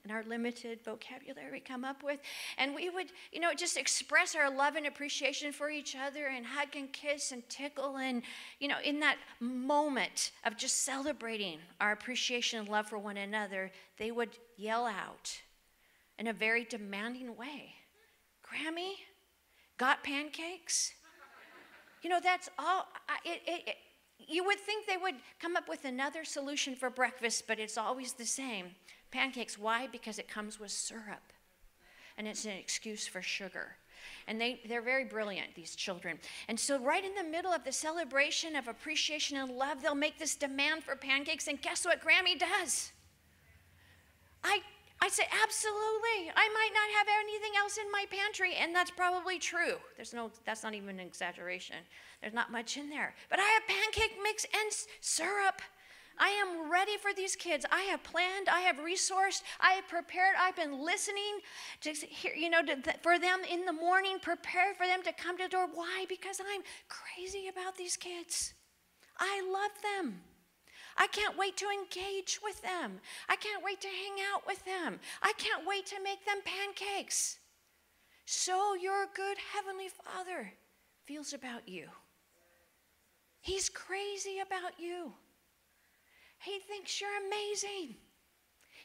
and 0.04 0.12
our 0.12 0.22
limited 0.24 0.78
vocabulary 0.84 1.60
come 1.60 1.84
up 1.84 2.02
with. 2.04 2.20
And 2.58 2.74
we 2.74 2.90
would, 2.90 3.06
you 3.32 3.40
know, 3.40 3.52
just 3.54 3.76
express 3.76 4.34
our 4.34 4.54
love 4.54 4.76
and 4.76 4.86
appreciation 4.86 5.50
for 5.50 5.70
each 5.70 5.96
other 5.96 6.26
and 6.26 6.46
hug 6.46 6.76
and 6.76 6.92
kiss 6.92 7.32
and 7.32 7.48
tickle. 7.48 7.96
And, 7.96 8.22
you 8.60 8.68
know, 8.68 8.78
in 8.84 9.00
that 9.00 9.16
moment 9.40 10.30
of 10.44 10.56
just 10.56 10.84
celebrating 10.84 11.58
our 11.80 11.92
appreciation 11.92 12.60
and 12.60 12.68
love 12.68 12.86
for 12.86 12.98
one 12.98 13.16
another, 13.16 13.72
they 13.98 14.10
would 14.10 14.38
yell 14.56 14.86
out 14.86 15.40
in 16.18 16.28
a 16.28 16.32
very 16.32 16.64
demanding 16.64 17.36
way 17.36 17.74
Grammy, 18.44 18.92
got 19.78 20.04
pancakes? 20.04 20.92
You 22.02 22.10
know, 22.10 22.20
that's 22.22 22.50
all. 22.58 22.86
It, 23.24 23.40
it, 23.46 23.68
it, 23.68 23.76
you 24.18 24.44
would 24.44 24.58
think 24.58 24.86
they 24.86 24.96
would 24.96 25.14
come 25.40 25.56
up 25.56 25.68
with 25.68 25.84
another 25.84 26.24
solution 26.24 26.76
for 26.76 26.90
breakfast, 26.90 27.44
but 27.48 27.58
it's 27.58 27.78
always 27.78 28.12
the 28.12 28.26
same 28.26 28.66
pancakes. 29.14 29.57
Why? 29.57 29.87
Because 29.90 30.18
it 30.18 30.29
comes 30.29 30.59
with 30.59 30.72
syrup, 30.72 31.33
and 32.18 32.27
it's 32.27 32.44
an 32.44 32.50
excuse 32.50 33.07
for 33.07 33.22
sugar. 33.22 33.77
And 34.27 34.38
they, 34.40 34.61
they're 34.68 34.83
very 34.83 35.05
brilliant, 35.05 35.55
these 35.55 35.74
children. 35.74 36.18
And 36.48 36.59
so, 36.59 36.79
right 36.79 37.05
in 37.05 37.14
the 37.14 37.22
middle 37.31 37.53
of 37.53 37.64
the 37.64 37.72
celebration 37.72 38.57
of 38.57 38.68
appreciation 38.68 39.38
and 39.38 39.50
love, 39.53 39.81
they'll 39.81 39.94
make 39.94 40.18
this 40.18 40.35
demand 40.35 40.83
for 40.83 40.96
pancakes. 40.96 41.46
And 41.46 41.62
guess 41.62 41.87
what 41.87 42.03
Grammy 42.03 42.38
does? 42.38 42.92
I, 44.42 44.59
I 45.00 45.09
say, 45.09 45.24
absolutely. 45.42 46.31
I 46.35 46.48
might 46.48 46.70
not 46.74 46.98
have 46.98 47.07
anything 47.22 47.53
else 47.59 47.79
in 47.79 47.90
my 47.90 48.05
pantry. 48.11 48.57
And 48.61 48.74
that's 48.74 48.90
probably 48.90 49.38
true. 49.38 49.77
There's 49.96 50.12
no, 50.12 50.31
that's 50.44 50.62
not 50.62 50.74
even 50.74 51.00
an 51.00 51.07
exaggeration. 51.07 51.77
There's 52.20 52.35
not 52.35 52.53
much 52.53 52.77
in 52.77 52.90
there. 52.90 53.14
But 53.31 53.38
I 53.38 53.44
have 53.44 53.62
pancake 53.66 54.18
mix 54.22 54.44
and 54.44 54.70
syrup. 55.00 55.62
I 56.18 56.29
am 56.29 56.70
ready 56.70 56.96
for 57.00 57.12
these 57.14 57.37
kids. 57.37 57.66
I 57.70 57.83
have 57.83 58.03
planned, 58.03 58.48
I 58.48 58.61
have 58.61 58.77
resourced, 58.77 59.42
I 59.61 59.72
have 59.72 59.88
prepared, 59.88 60.35
I've 60.38 60.57
been 60.57 60.85
listening 60.85 61.40
to 61.81 61.92
hear, 61.92 62.35
you 62.35 62.50
know, 62.50 62.62
to, 62.62 62.77
for 63.03 63.18
them 63.18 63.40
in 63.50 63.64
the 63.64 63.72
morning, 63.72 64.18
prepared 64.20 64.77
for 64.77 64.87
them 64.87 65.03
to 65.03 65.12
come 65.12 65.37
to 65.38 65.44
the 65.44 65.48
door. 65.48 65.66
Why? 65.72 66.07
Because 66.09 66.40
I'm 66.40 66.62
crazy 66.88 67.48
about 67.48 67.77
these 67.77 67.96
kids. 67.96 68.55
I 69.18 69.42
love 69.50 69.72
them. 69.83 70.20
I 70.96 71.09
can't 71.09 71.37
wait 71.37 71.57
to 71.57 71.66
engage 71.68 72.38
with 72.42 72.62
them. 72.62 73.00
I 73.29 73.37
can't 73.37 73.64
wait 73.64 73.81
to 73.81 73.88
hang 73.88 74.24
out 74.33 74.46
with 74.46 74.64
them. 74.64 75.00
I 75.22 75.33
can't 75.38 75.66
wait 75.66 75.87
to 75.87 76.03
make 76.03 76.24
them 76.24 76.38
pancakes. 76.44 77.38
So 78.27 78.74
your 78.74 79.07
good 79.14 79.37
Heavenly 79.53 79.88
Father 79.88 80.53
feels 81.05 81.33
about 81.33 81.68
you. 81.68 81.88
He's 83.40 83.68
crazy 83.68 84.38
about 84.40 84.79
you. 84.79 85.12
He 86.44 86.59
thinks 86.59 87.00
you're 87.00 87.26
amazing. 87.26 87.96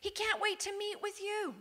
He 0.01 0.09
can't 0.09 0.41
wait 0.41 0.59
to 0.61 0.77
meet 0.77 1.01
with 1.01 1.19
you. 1.19 1.53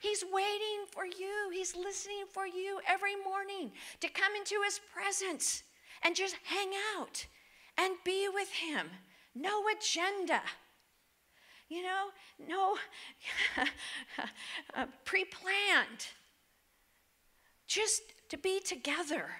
He's 0.00 0.22
waiting 0.30 0.84
for 0.90 1.06
you. 1.06 1.50
He's 1.50 1.74
listening 1.74 2.24
for 2.30 2.46
you 2.46 2.78
every 2.86 3.16
morning 3.16 3.72
to 4.00 4.08
come 4.08 4.34
into 4.36 4.56
his 4.64 4.80
presence 4.92 5.62
and 6.02 6.14
just 6.14 6.36
hang 6.44 6.72
out 6.94 7.24
and 7.78 7.94
be 8.04 8.28
with 8.32 8.50
him. 8.52 8.88
No 9.34 9.62
agenda. 9.68 10.42
You 11.70 11.82
know, 11.84 12.08
no 12.46 12.76
uh, 14.76 14.86
pre 15.06 15.24
planned. 15.24 16.08
Just 17.66 18.02
to 18.28 18.36
be 18.36 18.60
together 18.60 19.30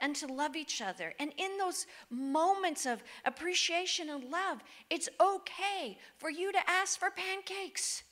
and 0.00 0.16
to 0.16 0.26
love 0.26 0.56
each 0.56 0.80
other. 0.80 1.14
And 1.18 1.32
in 1.36 1.58
those 1.58 1.86
moments 2.10 2.86
of 2.86 3.02
appreciation 3.24 4.08
and 4.10 4.24
love, 4.30 4.62
it's 4.88 5.08
okay 5.20 5.98
for 6.18 6.30
you 6.30 6.52
to 6.52 6.70
ask 6.70 6.98
for 6.98 7.10
pancakes. 7.10 8.02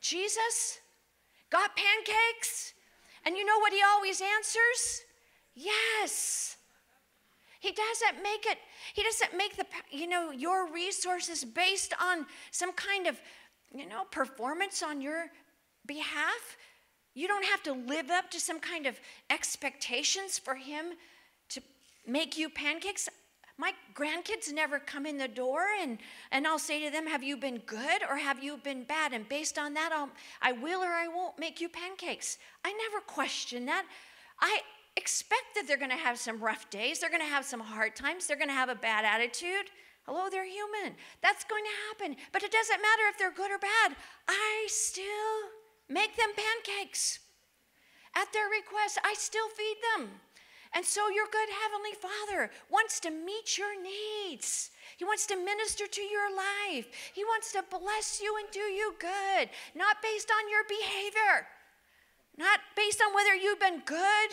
Jesus 0.00 0.80
got 1.50 1.76
pancakes? 1.76 2.74
And 3.24 3.36
you 3.36 3.44
know 3.44 3.58
what 3.58 3.72
he 3.72 3.80
always 3.94 4.20
answers? 4.20 5.02
Yes. 5.54 6.56
He 7.60 7.70
doesn't 7.70 8.22
make 8.22 8.44
it, 8.46 8.58
he 8.94 9.04
doesn't 9.04 9.36
make 9.36 9.56
the, 9.56 9.66
you 9.90 10.08
know, 10.08 10.32
your 10.32 10.72
resources 10.72 11.44
based 11.44 11.94
on 12.02 12.26
some 12.50 12.72
kind 12.72 13.06
of, 13.06 13.20
you 13.72 13.88
know, 13.88 14.04
performance 14.10 14.82
on 14.82 15.00
your 15.00 15.26
behalf. 15.86 16.56
You 17.14 17.28
don't 17.28 17.44
have 17.44 17.62
to 17.64 17.72
live 17.72 18.10
up 18.10 18.30
to 18.32 18.40
some 18.40 18.58
kind 18.58 18.86
of 18.86 18.98
expectations 19.30 20.38
for 20.38 20.56
him 20.56 20.94
make 22.06 22.36
you 22.36 22.48
pancakes. 22.48 23.08
My 23.58 23.72
grandkids 23.94 24.52
never 24.52 24.78
come 24.78 25.06
in 25.06 25.18
the 25.18 25.28
door 25.28 25.64
and, 25.80 25.98
and 26.30 26.46
I'll 26.46 26.58
say 26.58 26.84
to 26.84 26.90
them, 26.90 27.06
Have 27.06 27.22
you 27.22 27.36
been 27.36 27.58
good 27.58 28.02
or 28.08 28.16
have 28.16 28.42
you 28.42 28.56
been 28.56 28.84
bad? 28.84 29.12
And 29.12 29.28
based 29.28 29.58
on 29.58 29.74
that, 29.74 29.92
I'll, 29.92 30.10
I 30.40 30.52
will 30.52 30.82
or 30.82 30.92
I 30.92 31.08
won't 31.08 31.38
make 31.38 31.60
you 31.60 31.68
pancakes. 31.68 32.38
I 32.64 32.72
never 32.72 33.00
question 33.04 33.66
that. 33.66 33.84
I 34.40 34.60
expect 34.96 35.54
that 35.54 35.68
they're 35.68 35.76
going 35.76 35.90
to 35.90 35.96
have 35.96 36.18
some 36.18 36.40
rough 36.40 36.68
days, 36.70 36.98
they're 36.98 37.10
going 37.10 37.22
to 37.22 37.26
have 37.26 37.44
some 37.44 37.60
hard 37.60 37.94
times, 37.94 38.26
they're 38.26 38.36
going 38.36 38.48
to 38.48 38.54
have 38.54 38.68
a 38.68 38.74
bad 38.74 39.04
attitude. 39.04 39.70
Hello, 40.06 40.28
they're 40.28 40.44
human. 40.44 40.96
That's 41.22 41.44
going 41.44 41.62
to 41.62 41.70
happen. 41.88 42.16
But 42.32 42.42
it 42.42 42.50
doesn't 42.50 42.82
matter 42.82 43.02
if 43.08 43.18
they're 43.18 43.30
good 43.30 43.52
or 43.52 43.58
bad. 43.58 43.94
I 44.26 44.66
still 44.68 45.04
make 45.88 46.16
them 46.16 46.30
pancakes. 46.34 47.20
At 48.16 48.32
their 48.32 48.48
request, 48.48 48.98
I 49.04 49.14
still 49.14 49.48
feed 49.56 49.76
them. 49.94 50.10
And 50.74 50.84
so 50.84 51.08
your 51.10 51.26
good 51.30 51.48
Heavenly 51.62 51.92
Father 51.92 52.50
wants 52.70 52.98
to 53.00 53.10
meet 53.10 53.58
your 53.58 53.74
needs. 53.80 54.70
He 54.96 55.04
wants 55.04 55.26
to 55.26 55.36
minister 55.36 55.86
to 55.86 56.00
your 56.00 56.34
life. 56.34 56.86
He 57.14 57.24
wants 57.24 57.52
to 57.52 57.64
bless 57.68 58.20
you 58.22 58.36
and 58.38 58.50
do 58.50 58.60
you 58.60 58.94
good, 58.98 59.50
not 59.74 60.02
based 60.02 60.30
on 60.30 60.50
your 60.50 60.62
behavior, 60.68 61.46
not 62.38 62.60
based 62.74 63.02
on 63.06 63.14
whether 63.14 63.34
you've 63.34 63.60
been 63.60 63.82
good 63.84 64.30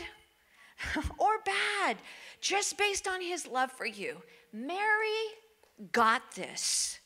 or 1.18 1.40
bad, 1.46 1.98
just 2.40 2.78
based 2.78 3.08
on 3.08 3.22
His 3.22 3.46
love 3.46 3.72
for 3.72 3.86
you. 3.86 4.22
Mary 4.54 5.10
got 5.92 6.22
this. 6.36 7.00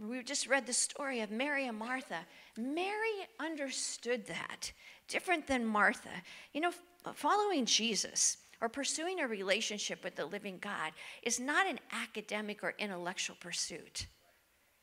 We 0.00 0.22
just 0.22 0.48
read 0.48 0.66
the 0.66 0.72
story 0.72 1.20
of 1.20 1.30
Mary 1.30 1.66
and 1.66 1.78
Martha. 1.78 2.20
Mary 2.56 3.28
understood 3.38 4.26
that, 4.26 4.72
different 5.08 5.46
than 5.46 5.66
Martha. 5.66 6.08
You 6.52 6.62
know, 6.62 6.72
following 7.14 7.64
Jesus 7.64 8.36
or 8.60 8.68
pursuing 8.68 9.20
a 9.20 9.26
relationship 9.26 10.04
with 10.04 10.16
the 10.16 10.26
living 10.26 10.58
God 10.60 10.92
is 11.22 11.40
not 11.40 11.66
an 11.66 11.80
academic 11.92 12.62
or 12.62 12.74
intellectual 12.78 13.36
pursuit. 13.40 14.06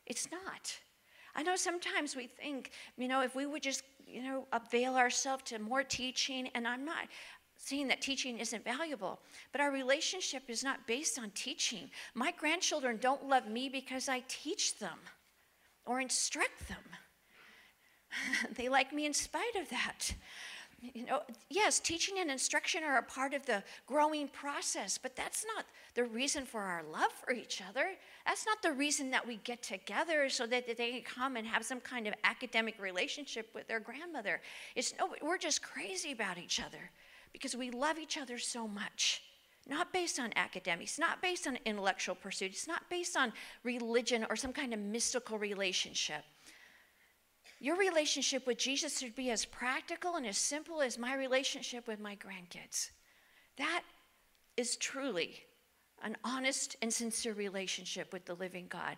It's 0.06 0.30
not. 0.32 0.76
I 1.36 1.44
know 1.44 1.56
sometimes 1.56 2.16
we 2.16 2.28
think, 2.28 2.72
you 2.98 3.08
know, 3.08 3.22
if 3.22 3.36
we 3.36 3.46
would 3.46 3.62
just, 3.62 3.84
you 4.08 4.24
know, 4.24 4.48
avail 4.52 4.96
ourselves 4.96 5.44
to 5.46 5.60
more 5.60 5.84
teaching, 5.84 6.50
and 6.56 6.68
I'm 6.68 6.84
not 6.84 7.08
saying 7.58 7.88
that 7.90 8.02
teaching 8.02 8.40
isn't 8.40 8.64
valuable, 8.64 9.20
but 9.52 9.62
our 9.62 9.72
relationship 9.72 10.44
is 10.48 10.64
not 10.64 10.88
based 10.88 11.20
on 11.20 11.30
teaching. 11.32 11.90
My 12.16 12.32
grandchildren 12.32 12.98
don't 13.00 13.28
love 13.28 13.48
me 13.48 13.70
because 13.70 14.10
I 14.10 14.24
teach 14.28 14.80
them 14.80 14.98
or 15.86 16.00
instruct 16.00 16.68
them. 16.68 16.84
they 18.56 18.70
like 18.70 18.94
me 18.94 19.06
in 19.06 19.14
spite 19.14 19.56
of 19.60 19.70
that. 19.70 20.14
You 20.80 21.06
know, 21.06 21.22
yes, 21.50 21.80
teaching 21.80 22.20
and 22.20 22.30
instruction 22.30 22.84
are 22.84 23.00
a 23.00 23.04
part 23.04 23.34
of 23.34 23.44
the 23.48 23.64
growing 23.88 24.28
process, 24.28 25.00
but 25.00 25.16
that's 25.16 25.44
not 25.56 25.66
the 25.96 26.04
reason 26.04 26.46
for 26.46 26.62
our 26.62 26.84
love 26.84 27.12
for 27.12 27.34
each 27.34 27.64
other. 27.68 27.96
That's 28.28 28.46
not 28.46 28.62
the 28.62 28.74
reason 28.74 29.10
that 29.10 29.26
we 29.26 29.38
get 29.38 29.64
together 29.64 30.30
so 30.30 30.46
that 30.46 30.68
they 30.78 30.92
can 30.92 31.02
come 31.02 31.36
and 31.36 31.48
have 31.48 31.66
some 31.66 31.80
kind 31.80 32.08
of 32.08 32.14
academic 32.24 32.80
relationship 32.80 33.50
with 33.56 33.68
their 33.68 33.80
grandmother. 33.80 34.40
It's 34.76 34.94
no, 35.00 35.16
we're 35.20 35.40
just 35.40 35.64
crazy 35.64 36.12
about 36.12 36.38
each 36.38 36.60
other 36.60 36.92
because 37.34 37.56
we 37.56 37.72
love 37.72 37.98
each 37.98 38.18
other 38.18 38.38
so 38.38 38.68
much. 38.68 39.24
Not 39.68 39.92
based 39.92 40.20
on 40.20 40.32
academics, 40.36 41.00
not 41.00 41.24
based 41.24 41.48
on 41.48 41.58
intellectual 41.66 42.16
pursuits, 42.16 42.68
not 42.68 42.88
based 42.90 43.18
on 43.18 43.34
religion 43.64 44.28
or 44.30 44.36
some 44.36 44.54
kind 44.54 44.74
of 44.76 44.80
mystical 44.80 45.40
relationship. 45.40 46.24
Your 47.60 47.76
relationship 47.76 48.46
with 48.46 48.58
Jesus 48.58 49.00
should 49.00 49.16
be 49.16 49.32
as 49.32 49.46
practical 49.46 50.16
and 50.16 50.26
as 50.26 50.38
simple 50.38 50.82
as 50.82 50.98
my 50.98 51.16
relationship 51.16 51.88
with 51.88 52.00
my 52.00 52.16
grandkids. 52.16 52.92
That 53.58 53.84
is 54.56 54.78
truly 54.78 55.44
an 56.04 56.16
honest 56.24 56.76
and 56.82 56.94
sincere 56.94 57.34
relationship 57.34 58.14
with 58.14 58.26
the 58.26 58.36
living 58.36 58.68
God. 58.70 58.98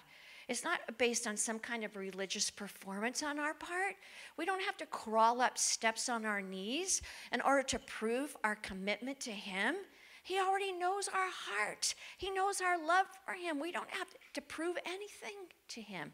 It's 0.50 0.64
not 0.64 0.80
based 0.98 1.28
on 1.28 1.38
some 1.38 1.60
kind 1.60 1.84
of 1.84 1.96
religious 1.96 2.50
performance 2.50 3.22
on 3.22 3.40
our 3.40 3.54
part. 3.54 3.96
We 4.36 4.46
don't 4.46 4.64
have 4.64 4.78
to 4.78 4.86
crawl 4.88 5.42
up 5.42 5.58
steps 5.58 6.10
on 6.10 6.26
our 6.26 6.42
knees 6.42 7.02
in 7.32 7.40
order 7.42 7.62
to 7.64 7.80
prove 7.80 8.36
our 8.44 8.56
commitment 8.56 9.20
to 9.22 9.32
Him. 9.32 9.76
He 10.24 10.40
already 10.40 10.74
knows 10.74 11.08
our 11.08 11.30
heart, 11.30 11.94
He 12.18 12.32
knows 12.32 12.62
our 12.62 12.84
love 12.84 13.06
for 13.26 13.34
Him. 13.34 13.60
We 13.60 13.72
don't 13.72 13.92
have 13.92 14.08
to 14.34 14.42
prove 14.42 14.78
anything 14.86 15.38
to 15.70 15.82
Him. 15.82 16.12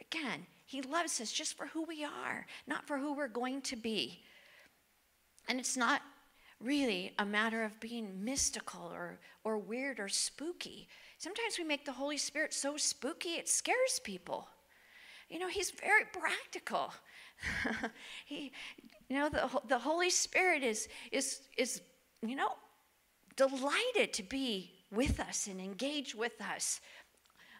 Again, 0.00 0.46
he 0.66 0.82
loves 0.82 1.20
us 1.20 1.32
just 1.32 1.56
for 1.56 1.66
who 1.66 1.84
we 1.84 2.04
are, 2.04 2.44
not 2.66 2.86
for 2.86 2.98
who 2.98 3.14
we're 3.14 3.28
going 3.28 3.62
to 3.62 3.76
be. 3.76 4.20
And 5.48 5.60
it's 5.60 5.76
not 5.76 6.02
really 6.60 7.12
a 7.18 7.24
matter 7.24 7.62
of 7.62 7.78
being 7.78 8.24
mystical 8.24 8.90
or, 8.92 9.20
or 9.44 9.58
weird 9.58 10.00
or 10.00 10.08
spooky. 10.08 10.88
Sometimes 11.18 11.56
we 11.56 11.64
make 11.64 11.84
the 11.84 11.92
Holy 11.92 12.16
Spirit 12.18 12.52
so 12.52 12.76
spooky 12.76 13.30
it 13.30 13.48
scares 13.48 14.00
people. 14.02 14.48
You 15.30 15.38
know, 15.38 15.48
He's 15.48 15.70
very 15.70 16.04
practical. 16.12 16.92
he, 18.26 18.52
you 19.08 19.16
know, 19.16 19.28
the, 19.28 19.48
the 19.68 19.78
Holy 19.78 20.10
Spirit 20.10 20.64
is, 20.64 20.88
is, 21.12 21.42
is, 21.56 21.80
you 22.22 22.34
know, 22.34 22.54
delighted 23.36 24.12
to 24.14 24.22
be 24.24 24.72
with 24.90 25.20
us 25.20 25.46
and 25.46 25.60
engage 25.60 26.14
with 26.14 26.40
us 26.40 26.80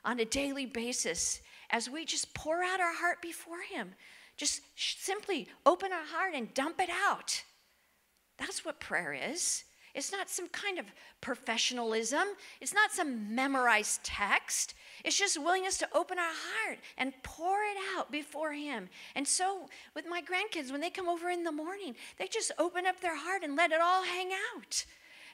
on 0.05 0.19
a 0.21 0.25
daily 0.25 0.67
basis 0.67 1.41
as 1.71 1.89
we 1.91 2.05
just 2.05 2.35
pour 2.35 2.63
out 2.63 2.81
our 2.81 2.95
heart 2.95 3.21
before 3.23 3.63
Him. 3.71 3.95
Just 4.37 4.63
simply 4.77 5.49
open 5.65 5.93
our 5.93 6.05
heart 6.05 6.35
and 6.35 6.53
dump 6.53 6.81
it 6.81 6.91
out. 6.91 7.43
That's 8.39 8.65
what 8.65 8.81
prayer 8.81 9.15
is. 9.15 9.65
It's 9.95 10.13
not 10.13 10.29
some 10.29 10.49
kind 10.49 10.79
of 10.79 10.85
professionalism. 11.23 12.25
It's 12.61 12.75
not 12.75 12.93
some 12.93 13.35
memorized 13.35 14.05
text. 14.05 14.75
It's 15.05 15.19
just 15.19 15.43
willingness 15.43 15.79
to 15.79 15.89
open 15.95 16.19
our 16.19 16.25
heart 16.25 16.81
and 16.99 17.15
pour 17.23 17.63
it 17.63 17.79
out 17.97 18.13
before 18.13 18.53
Him. 18.53 18.91
And 19.15 19.27
so, 19.27 19.71
with 19.95 20.05
my 20.07 20.21
grandkids, 20.21 20.71
when 20.71 20.83
they 20.83 20.91
come 20.91 21.09
over 21.09 21.31
in 21.31 21.45
the 21.45 21.53
morning, 21.53 21.97
they 22.19 22.27
just 22.27 22.53
open 22.59 22.85
up 22.85 23.01
their 23.01 23.17
heart 23.17 23.43
and 23.43 23.57
let 23.57 23.73
it 23.73 23.81
all 23.81 24.03
hang 24.03 24.33
out 24.55 24.85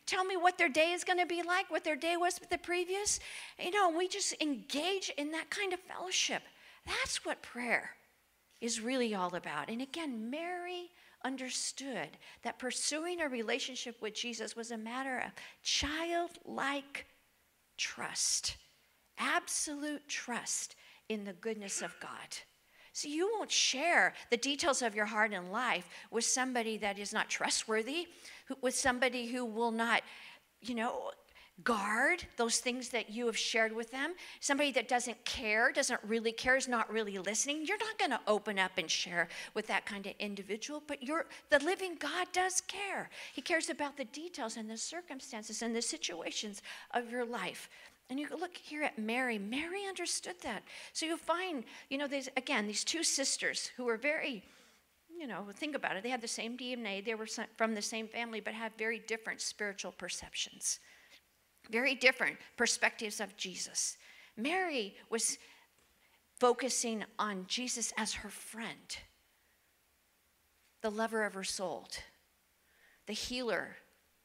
tell 0.06 0.24
me 0.24 0.36
what 0.36 0.58
their 0.58 0.68
day 0.68 0.92
is 0.92 1.04
going 1.04 1.18
to 1.18 1.26
be 1.26 1.42
like, 1.42 1.70
what 1.70 1.84
their 1.84 1.96
day 1.96 2.16
was 2.16 2.40
the 2.50 2.58
previous. 2.58 3.20
You 3.58 3.70
know, 3.70 3.90
we 3.90 4.08
just 4.08 4.34
engage 4.40 5.10
in 5.16 5.30
that 5.32 5.50
kind 5.50 5.72
of 5.72 5.80
fellowship. 5.80 6.42
That's 6.86 7.24
what 7.24 7.42
prayer 7.42 7.90
is 8.60 8.80
really 8.80 9.14
all 9.14 9.34
about. 9.34 9.68
And 9.68 9.82
again, 9.82 10.30
Mary 10.30 10.90
understood 11.24 12.08
that 12.42 12.58
pursuing 12.58 13.20
a 13.20 13.28
relationship 13.28 14.00
with 14.00 14.14
Jesus 14.14 14.56
was 14.56 14.70
a 14.70 14.78
matter 14.78 15.18
of 15.18 15.32
childlike 15.62 17.06
trust, 17.76 18.56
absolute 19.18 20.06
trust 20.08 20.76
in 21.08 21.24
the 21.24 21.32
goodness 21.32 21.82
of 21.82 21.94
God. 22.00 22.10
So 22.92 23.09
you 23.09 23.31
won't 23.35 23.50
share 23.50 24.12
the 24.31 24.37
details 24.37 24.83
of 24.83 24.94
your 24.94 25.07
heart 25.07 25.33
and 25.33 25.50
life 25.50 25.88
with 26.11 26.24
somebody 26.24 26.76
that 26.78 26.98
is 26.98 27.12
not 27.12 27.31
trustworthy, 27.31 28.09
with 28.61 28.74
somebody 28.74 29.26
who 29.26 29.44
will 29.44 29.70
not, 29.70 30.02
you 30.61 30.74
know, 30.74 31.12
guard 31.64 32.24
those 32.37 32.59
things 32.59 32.88
that 32.88 33.11
you 33.11 33.26
have 33.26 33.37
shared 33.37 33.72
with 33.72 33.90
them. 33.90 34.14
Somebody 34.40 34.72
that 34.72 34.88
doesn't 34.88 35.24
care, 35.24 35.70
doesn't 35.70 36.00
really 36.07 36.33
care, 36.33 36.57
is 36.57 36.66
not 36.66 36.90
really 36.92 37.18
listening. 37.18 37.64
You're 37.66 37.78
not 37.78 37.98
going 37.98 38.11
to 38.11 38.20
open 38.26 38.59
up 38.59 38.72
and 38.78 38.90
share 38.90 39.28
with 39.55 39.66
that 39.68 39.87
kind 39.87 40.07
of 40.07 40.14
individual, 40.18 40.83
but 40.87 41.02
you're, 41.02 41.26
the 41.50 41.61
living 41.61 41.96
God 41.98 42.26
does 42.33 42.62
care. 42.62 43.11
He 43.33 43.42
cares 43.42 43.70
about 43.70 43.96
the 43.96 44.07
details 44.07 44.57
and 44.57 44.68
the 44.68 44.78
circumstances 44.78 45.62
and 45.62 45.74
the 45.76 45.83
situations 45.83 46.62
of 46.92 47.11
your 47.11 47.24
life. 47.24 47.68
And 48.10 48.20
you 48.20 48.28
look 48.38 48.56
here 48.56 48.82
at 48.82 48.98
Mary. 48.98 49.38
Mary 49.38 49.86
understood 49.88 50.36
that. 50.42 50.62
So 50.92 51.06
you 51.06 51.16
find, 51.16 51.64
you 51.88 51.96
know, 51.96 52.06
these, 52.06 52.28
again, 52.36 52.66
these 52.66 52.84
two 52.84 53.02
sisters 53.02 53.70
who 53.76 53.84
were 53.84 53.96
very 53.96 54.44
you 55.22 55.28
know, 55.28 55.46
think 55.54 55.76
about 55.76 55.96
it. 55.96 56.02
They 56.02 56.08
had 56.08 56.20
the 56.20 56.26
same 56.26 56.56
DNA, 56.56 57.04
they 57.04 57.14
were 57.14 57.28
from 57.56 57.74
the 57.74 57.82
same 57.82 58.08
family, 58.08 58.40
but 58.40 58.54
had 58.54 58.72
very 58.76 58.98
different 58.98 59.40
spiritual 59.40 59.92
perceptions, 59.92 60.80
very 61.70 61.94
different 61.94 62.38
perspectives 62.56 63.20
of 63.20 63.36
Jesus. 63.36 63.98
Mary 64.36 64.96
was 65.10 65.38
focusing 66.40 67.04
on 67.20 67.44
Jesus 67.46 67.92
as 67.96 68.14
her 68.14 68.30
friend, 68.30 68.96
the 70.80 70.90
lover 70.90 71.24
of 71.24 71.34
her 71.34 71.44
soul, 71.44 71.88
the 73.06 73.12
healer 73.12 73.76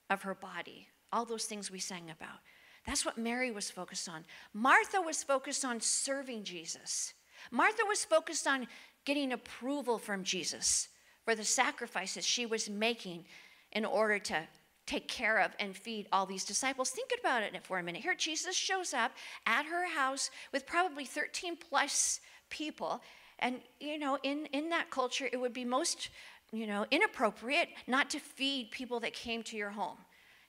of 0.09 0.23
her 0.23 0.33
body, 0.33 0.87
all 1.11 1.25
those 1.25 1.45
things 1.45 1.69
we 1.69 1.79
sang 1.79 2.09
about. 2.09 2.39
That's 2.87 3.05
what 3.05 3.17
Mary 3.17 3.51
was 3.51 3.69
focused 3.69 4.07
on. 4.07 4.23
Martha 4.53 5.01
was 5.01 5.21
focused 5.21 5.65
on 5.65 5.81
serving 5.81 6.45
Jesus. 6.45 7.13
Martha 7.51 7.83
was 7.87 8.05
focused 8.05 8.47
on 8.47 8.65
getting 9.05 9.33
approval 9.33 9.99
from 9.99 10.23
Jesus 10.23 10.87
for 11.25 11.35
the 11.35 11.43
sacrifices 11.43 12.25
she 12.25 12.45
was 12.45 12.69
making 12.69 13.25
in 13.73 13.83
order 13.83 14.17
to 14.19 14.47
take 14.85 15.09
care 15.09 15.39
of 15.39 15.51
and 15.59 15.75
feed 15.75 16.07
all 16.13 16.25
these 16.25 16.45
disciples. 16.45 16.89
Think 16.89 17.11
about 17.19 17.43
it 17.43 17.53
for 17.61 17.77
a 17.77 17.83
minute. 17.83 18.01
Here, 18.01 18.15
Jesus 18.15 18.55
shows 18.55 18.93
up 18.93 19.11
at 19.45 19.65
her 19.65 19.85
house 19.89 20.31
with 20.53 20.65
probably 20.65 21.03
13 21.03 21.57
plus 21.57 22.21
people. 22.49 23.01
And, 23.39 23.59
you 23.81 23.99
know, 23.99 24.17
in, 24.23 24.45
in 24.53 24.69
that 24.69 24.89
culture, 24.89 25.27
it 25.31 25.37
would 25.37 25.51
be 25.51 25.65
most, 25.65 26.09
you 26.53 26.65
know, 26.65 26.85
inappropriate 26.89 27.67
not 27.85 28.09
to 28.11 28.19
feed 28.19 28.71
people 28.71 29.01
that 29.01 29.11
came 29.11 29.43
to 29.43 29.57
your 29.57 29.71
home. 29.71 29.97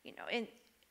You 0.05 0.13
know, 0.13 0.25
and, 0.33 0.47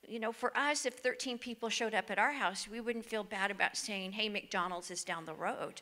you 0.08 0.20
know, 0.20 0.32
for 0.32 0.58
us, 0.58 0.86
if 0.86 0.96
13 0.96 1.38
people 1.38 1.68
showed 1.68 1.94
up 1.94 2.10
at 2.10 2.18
our 2.18 2.32
house, 2.32 2.68
we 2.68 2.80
wouldn't 2.80 3.06
feel 3.06 3.26
bad 3.26 3.52
about 3.52 3.76
saying, 3.76 4.14
hey, 4.14 4.30
McDonald's 4.30 4.90
is 4.90 5.04
down 5.04 5.26
the 5.26 5.34
road. 5.34 5.82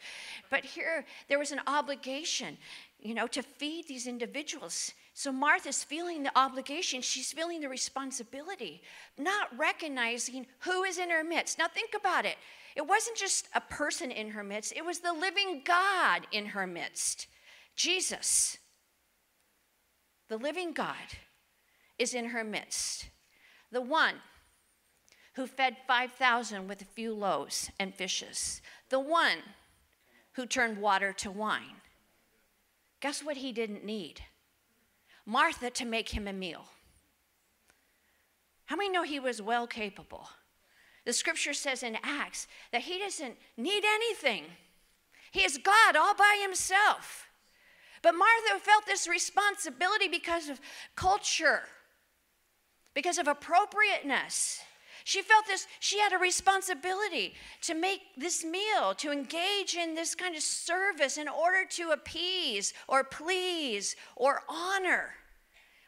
But 0.50 0.66
here, 0.66 1.06
there 1.30 1.38
was 1.38 1.52
an 1.52 1.62
obligation, 1.68 2.58
you 3.00 3.14
know, 3.14 3.28
to 3.28 3.44
feed 3.44 3.88
these 3.88 4.08
individuals. 4.08 4.94
So 5.14 5.32
Martha's 5.32 5.84
feeling 5.84 6.24
the 6.24 6.38
obligation, 6.38 7.02
she's 7.02 7.32
feeling 7.32 7.62
the 7.62 7.70
responsibility, 7.70 8.82
not 9.18 9.56
recognizing 9.58 10.48
who 10.60 10.84
is 10.84 10.98
in 10.98 11.12
her 11.12 11.24
midst. 11.24 11.60
Now, 11.60 11.68
think 11.68 11.94
about 11.96 12.26
it. 12.26 12.36
It 12.76 12.88
wasn't 12.88 13.18
just 13.18 13.48
a 13.54 13.62
person 13.62 14.10
in 14.10 14.32
her 14.32 14.44
midst, 14.44 14.74
it 14.76 14.84
was 14.84 15.00
the 15.00 15.14
living 15.14 15.62
God 15.64 16.28
in 16.32 16.48
her 16.48 16.66
midst. 16.66 17.28
Jesus, 17.76 18.58
the 20.30 20.38
living 20.38 20.74
God, 20.74 20.96
is 22.00 22.14
in 22.14 22.26
her 22.26 22.44
midst. 22.44 23.10
The 23.72 23.82
one 23.82 24.16
who 25.34 25.48
fed 25.48 25.78
5,000 25.88 26.68
with 26.68 26.82
a 26.82 26.86
few 26.86 27.14
loaves 27.14 27.70
and 27.80 27.94
fishes. 27.94 28.62
The 28.90 29.00
one 29.00 29.40
who 30.34 30.46
turned 30.46 30.78
water 30.78 31.14
to 31.14 31.32
wine. 31.32 31.82
Guess 33.02 33.24
what 33.24 33.38
he 33.38 33.52
didn't 33.52 33.84
need? 33.84 34.22
Martha 35.26 35.70
to 35.72 35.86
make 35.86 36.10
him 36.10 36.28
a 36.28 36.34
meal. 36.34 36.66
How 38.66 38.76
many 38.76 38.90
know 38.90 39.04
he 39.04 39.20
was 39.20 39.42
well 39.42 39.68
capable? 39.68 40.30
The 41.06 41.14
scripture 41.14 41.54
says 41.54 41.84
in 41.84 41.98
Acts 42.04 42.48
that 42.72 42.82
he 42.82 42.98
doesn't 42.98 43.36
need 43.58 43.84
anything. 43.86 44.46
He 45.32 45.42
is 45.42 45.58
God 45.58 45.96
all 45.96 46.16
by 46.16 46.40
himself. 46.42 47.28
But 48.02 48.16
Martha 48.16 48.60
felt 48.60 48.86
this 48.86 49.08
responsibility 49.08 50.08
because 50.08 50.50
of 50.50 50.62
culture, 50.96 51.64
because 52.96 53.20
of 53.20 53.28
appropriateness. 53.28 54.62
She 55.04 55.22
felt 55.22 55.46
this, 55.46 55.68
she 55.80 56.00
had 56.00 56.14
a 56.14 56.18
responsibility 56.18 57.36
to 57.62 57.76
make 57.76 58.02
this 58.18 58.44
meal, 58.44 58.96
to 58.98 59.12
engage 59.12 59.76
in 59.76 59.94
this 59.94 60.16
kind 60.16 60.36
of 60.36 60.42
service 60.42 61.18
in 61.20 61.28
order 61.28 61.64
to 61.72 61.92
appease 61.92 62.74
or 62.88 63.04
please 63.04 63.96
or 64.16 64.42
honor 64.50 65.14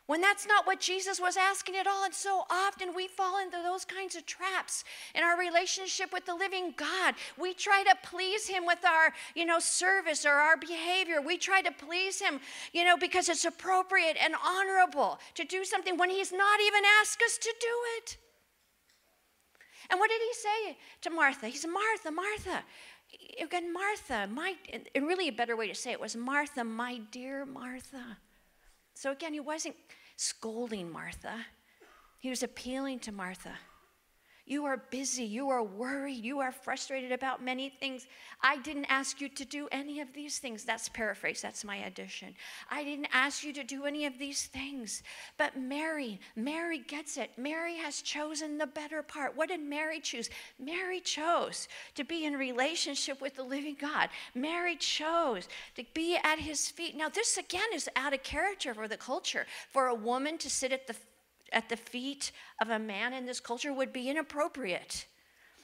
when 0.07 0.21
that's 0.21 0.47
not 0.47 0.65
what 0.65 0.79
Jesus 0.79 1.19
was 1.19 1.37
asking 1.37 1.75
at 1.75 1.85
all. 1.85 2.03
And 2.03 2.13
so 2.13 2.43
often 2.49 2.95
we 2.95 3.07
fall 3.07 3.39
into 3.39 3.57
those 3.63 3.85
kinds 3.85 4.15
of 4.15 4.25
traps 4.25 4.83
in 5.13 5.23
our 5.23 5.37
relationship 5.37 6.11
with 6.11 6.25
the 6.25 6.35
living 6.35 6.73
God. 6.75 7.15
We 7.37 7.53
try 7.53 7.83
to 7.83 7.95
please 8.03 8.47
him 8.47 8.65
with 8.65 8.83
our, 8.85 9.13
you 9.35 9.45
know, 9.45 9.59
service 9.59 10.25
or 10.25 10.31
our 10.31 10.57
behavior. 10.57 11.21
We 11.21 11.37
try 11.37 11.61
to 11.61 11.71
please 11.71 12.19
him, 12.19 12.39
you 12.73 12.83
know, 12.83 12.97
because 12.97 13.29
it's 13.29 13.45
appropriate 13.45 14.17
and 14.23 14.33
honorable 14.45 15.19
to 15.35 15.43
do 15.43 15.63
something 15.63 15.97
when 15.97 16.09
he's 16.09 16.31
not 16.31 16.59
even 16.65 16.81
asked 17.01 17.21
us 17.21 17.37
to 17.37 17.53
do 17.59 17.67
it. 17.97 18.17
And 19.89 19.99
what 19.99 20.09
did 20.09 20.21
he 20.21 20.33
say 20.33 20.77
to 21.01 21.09
Martha? 21.09 21.47
He 21.47 21.57
said, 21.57 21.69
Martha, 21.69 22.11
Martha. 22.11 22.63
Again, 23.41 23.71
Martha, 23.71 24.27
my, 24.27 24.55
and 24.73 25.07
really 25.07 25.29
a 25.29 25.31
better 25.31 25.55
way 25.55 25.67
to 25.67 25.75
say 25.75 25.91
it 25.91 25.99
was 25.99 26.15
Martha, 26.15 26.63
my 26.63 26.99
dear 27.11 27.45
Martha. 27.45 28.17
So 28.97 29.11
again, 29.11 29.31
he 29.31 29.39
wasn't 29.39 29.75
scolding 30.15 30.91
Martha, 30.91 31.45
he 32.17 32.31
was 32.31 32.41
appealing 32.41 32.97
to 33.01 33.11
Martha. 33.11 33.53
You 34.47 34.63
are 34.63 34.77
busy. 34.77 35.25
You 35.25 35.49
are 35.49 35.61
worried. 35.61 36.23
You 36.23 36.39
are 36.39 36.53
frustrated 36.53 37.11
about 37.11 37.43
many 37.43 37.67
things. 37.67 38.07
I 38.41 38.57
didn't 38.57 38.85
ask 38.85 39.19
you 39.19 39.27
to 39.27 39.43
do 39.43 39.67
any 39.73 39.99
of 39.99 40.13
these 40.13 40.39
things. 40.39 40.63
That's 40.63 40.87
paraphrase. 40.87 41.41
That's 41.41 41.65
my 41.65 41.75
addition. 41.75 42.33
I 42.71 42.85
didn't 42.85 43.09
ask 43.11 43.43
you 43.43 43.51
to 43.51 43.63
do 43.65 43.83
any 43.83 44.05
of 44.05 44.17
these 44.17 44.45
things. 44.45 45.03
But 45.37 45.59
Mary, 45.59 46.21
Mary 46.37 46.79
gets 46.79 47.17
it. 47.17 47.31
Mary 47.37 47.75
has 47.75 48.01
chosen 48.01 48.57
the 48.57 48.67
better 48.67 49.03
part. 49.03 49.35
What 49.35 49.49
did 49.49 49.59
Mary 49.59 49.99
choose? 49.99 50.29
Mary 50.57 51.01
chose 51.01 51.67
to 51.95 52.05
be 52.05 52.23
in 52.23 52.37
relationship 52.37 53.19
with 53.19 53.35
the 53.35 53.43
living 53.43 53.75
God. 53.77 54.07
Mary 54.33 54.77
chose 54.77 55.49
to 55.75 55.83
be 55.93 56.17
at 56.23 56.39
his 56.39 56.69
feet. 56.69 56.95
Now, 56.95 57.09
this 57.09 57.35
again 57.35 57.67
is 57.73 57.89
out 57.97 58.13
of 58.13 58.23
character 58.23 58.73
for 58.73 58.87
the 58.87 58.95
culture. 58.95 59.45
For 59.71 59.87
a 59.87 59.95
woman 59.95 60.37
to 60.37 60.49
sit 60.49 60.71
at 60.71 60.87
the 60.87 60.95
at 61.51 61.69
the 61.69 61.77
feet 61.77 62.31
of 62.61 62.69
a 62.69 62.79
man 62.79 63.13
in 63.13 63.25
this 63.25 63.39
culture 63.39 63.73
would 63.73 63.93
be 63.93 64.09
inappropriate. 64.09 65.05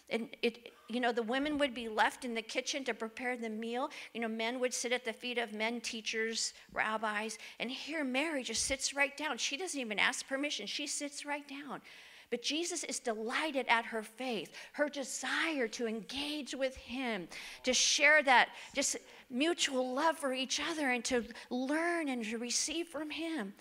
And 0.10 0.30
it, 0.42 0.74
you 0.90 1.00
know, 1.00 1.12
the 1.12 1.24
women 1.24 1.58
would 1.58 1.74
be 1.74 1.90
left 1.90 2.26
in 2.26 2.36
the 2.36 2.42
kitchen 2.42 2.84
to 2.84 2.94
prepare 2.94 3.36
the 3.36 3.50
meal. 3.50 3.90
You 4.14 4.22
know, 4.22 4.28
men 4.28 4.60
would 4.60 4.74
sit 4.74 4.92
at 4.92 5.06
the 5.06 5.14
feet 5.14 5.38
of 5.38 5.54
men, 5.54 5.82
teachers, 5.82 6.54
rabbis. 6.74 7.38
And 7.60 7.72
here 7.72 8.04
Mary 8.04 8.44
just 8.44 8.66
sits 8.66 8.94
right 8.94 9.16
down. 9.18 9.38
She 9.38 9.58
doesn't 9.58 9.80
even 9.80 10.00
ask 10.00 10.28
permission, 10.28 10.68
she 10.68 10.88
sits 10.88 11.26
right 11.26 11.48
down. 11.48 11.82
But 12.30 12.42
Jesus 12.42 12.84
is 12.86 13.00
delighted 13.00 13.68
at 13.68 13.86
her 13.86 14.02
faith, 14.02 14.56
her 14.72 14.90
desire 14.90 15.68
to 15.68 15.88
engage 15.88 16.56
with 16.56 16.76
him, 16.76 17.28
to 17.64 17.74
share 17.74 18.24
that 18.24 18.50
just 18.74 18.98
mutual 19.30 19.94
love 19.94 20.18
for 20.18 20.34
each 20.34 20.60
other, 20.60 20.90
and 20.90 21.06
to 21.06 21.26
learn 21.52 22.10
and 22.10 22.26
to 22.26 22.40
receive 22.40 22.88
from 22.88 23.12
him. 23.12 23.54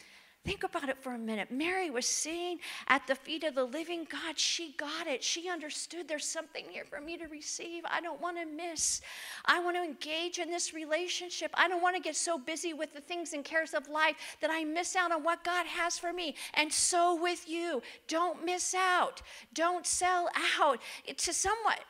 Think 0.45 0.65
about 0.65 0.89
it 0.89 0.99
for 1.01 1.15
a 1.15 1.19
minute. 1.19 1.53
Mary 1.53 1.89
was 1.89 2.05
sitting 2.05 2.59
at 2.89 3.07
the 3.07 3.15
feet 3.15 3.45
of 3.45 3.55
the 3.55 3.63
living 3.65 4.05
God. 4.11 4.37
She 4.37 4.75
got 4.77 5.07
it. 5.07 5.23
She 5.23 5.49
understood 5.49 6.09
there's 6.09 6.25
something 6.27 6.65
here 6.69 6.85
for 6.85 7.01
me 7.01 7.17
to 7.19 7.27
receive. 7.27 7.85
I 7.89 8.01
don't 8.01 8.21
want 8.21 8.39
to 8.39 8.45
miss. 8.45 9.03
I 9.45 9.61
want 9.61 9.77
to 9.77 9.85
engage 9.85 10.41
in 10.41 10.51
this 10.51 10.75
relationship. 10.75 11.53
I 11.55 11.69
don't 11.69 11.81
want 11.81 11.95
to 11.95 12.03
get 12.03 12.17
so 12.17 12.39
busy 12.39 12.75
with 12.75 12.93
the 12.93 13.01
things 13.01 13.35
and 13.35 13.45
cares 13.45 13.73
of 13.73 13.89
life 13.89 14.17
that 14.41 14.51
I 14.51 14.65
miss 14.65 14.97
out 14.97 15.13
on 15.13 15.23
what 15.23 15.45
God 15.45 15.65
has 15.67 15.97
for 15.97 16.13
me. 16.13 16.35
And 16.55 16.73
so 16.73 17.15
with 17.23 17.49
you, 17.49 17.81
don't 18.09 18.45
miss 18.45 18.75
out. 18.75 19.23
Don't 19.55 19.87
sell 19.87 20.29
out. 20.61 20.81
It's 21.05 21.29
a 21.29 21.33
somewhat 21.33 21.81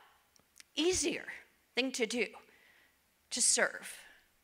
easier 0.76 1.24
thing 1.74 1.90
to 1.92 2.04
do 2.04 2.26
to 3.30 3.40
serve. 3.40 3.96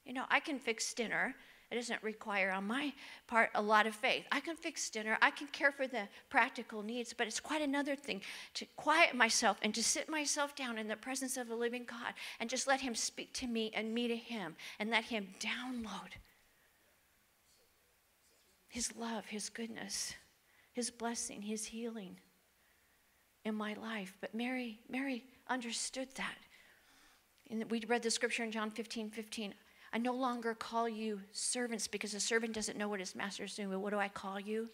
You 0.07 0.15
know, 0.15 0.25
I 0.31 0.41
can 0.41 0.59
fix 0.59 0.95
dinner 0.95 1.35
it 1.71 1.75
doesn't 1.75 2.03
require, 2.03 2.51
on 2.51 2.67
my 2.67 2.93
part, 3.27 3.51
a 3.55 3.61
lot 3.61 3.87
of 3.87 3.95
faith. 3.95 4.25
I 4.33 4.41
can 4.41 4.57
fix 4.57 4.89
dinner, 4.89 5.19
I 5.21 5.31
can 5.31 5.49
care 5.49 5.71
for 5.71 5.87
the 5.87 6.09
practical 6.31 6.83
needs, 6.83 7.13
but 7.13 7.27
it's 7.27 7.41
quite 7.41 7.61
another 7.61 7.95
thing 7.95 8.23
to 8.55 8.65
quiet 8.77 9.15
myself 9.15 9.59
and 9.61 9.75
to 9.75 9.85
sit 9.85 10.09
myself 10.09 10.57
down 10.57 10.79
in 10.79 10.89
the 10.89 10.97
presence 10.97 11.37
of 11.37 11.47
the 11.47 11.55
living 11.55 11.85
God 11.85 12.15
and 12.41 12.49
just 12.49 12.67
let 12.67 12.81
Him 12.81 12.95
speak 12.95 13.35
to 13.35 13.47
me 13.47 13.71
and 13.75 13.93
me 13.93 14.09
to 14.09 14.17
Him 14.17 14.57
and 14.79 14.91
let 14.91 15.05
Him 15.05 15.29
download 15.41 16.17
His 18.69 18.97
love, 18.97 19.27
His 19.27 19.51
goodness, 19.51 20.15
His 20.73 20.91
blessing, 20.91 21.43
His 21.43 21.67
healing 21.67 22.17
in 23.45 23.55
my 23.55 23.75
life. 23.75 24.17
But 24.23 24.35
Mary, 24.35 24.81
Mary 24.89 25.25
understood 25.49 26.09
that. 26.15 26.37
And 27.51 27.71
we 27.71 27.83
read 27.87 28.03
the 28.03 28.11
scripture 28.11 28.45
in 28.45 28.53
John 28.53 28.71
15 28.71 29.11
15. 29.11 29.55
I 29.93 29.99
no 29.99 30.13
longer 30.13 30.55
call 30.55 30.89
you 30.89 31.21
servants 31.33 31.89
because 31.89 32.15
a 32.15 32.21
servant 32.21 32.53
doesn't 32.53 32.77
know 32.77 32.89
what 32.89 33.01
his 33.01 33.15
master 33.15 33.45
is 33.45 33.55
doing. 33.55 33.71
But 33.71 33.81
what 33.81 33.93
do 33.93 33.99
I 33.99 34.09
call 34.09 34.39
you? 34.39 34.69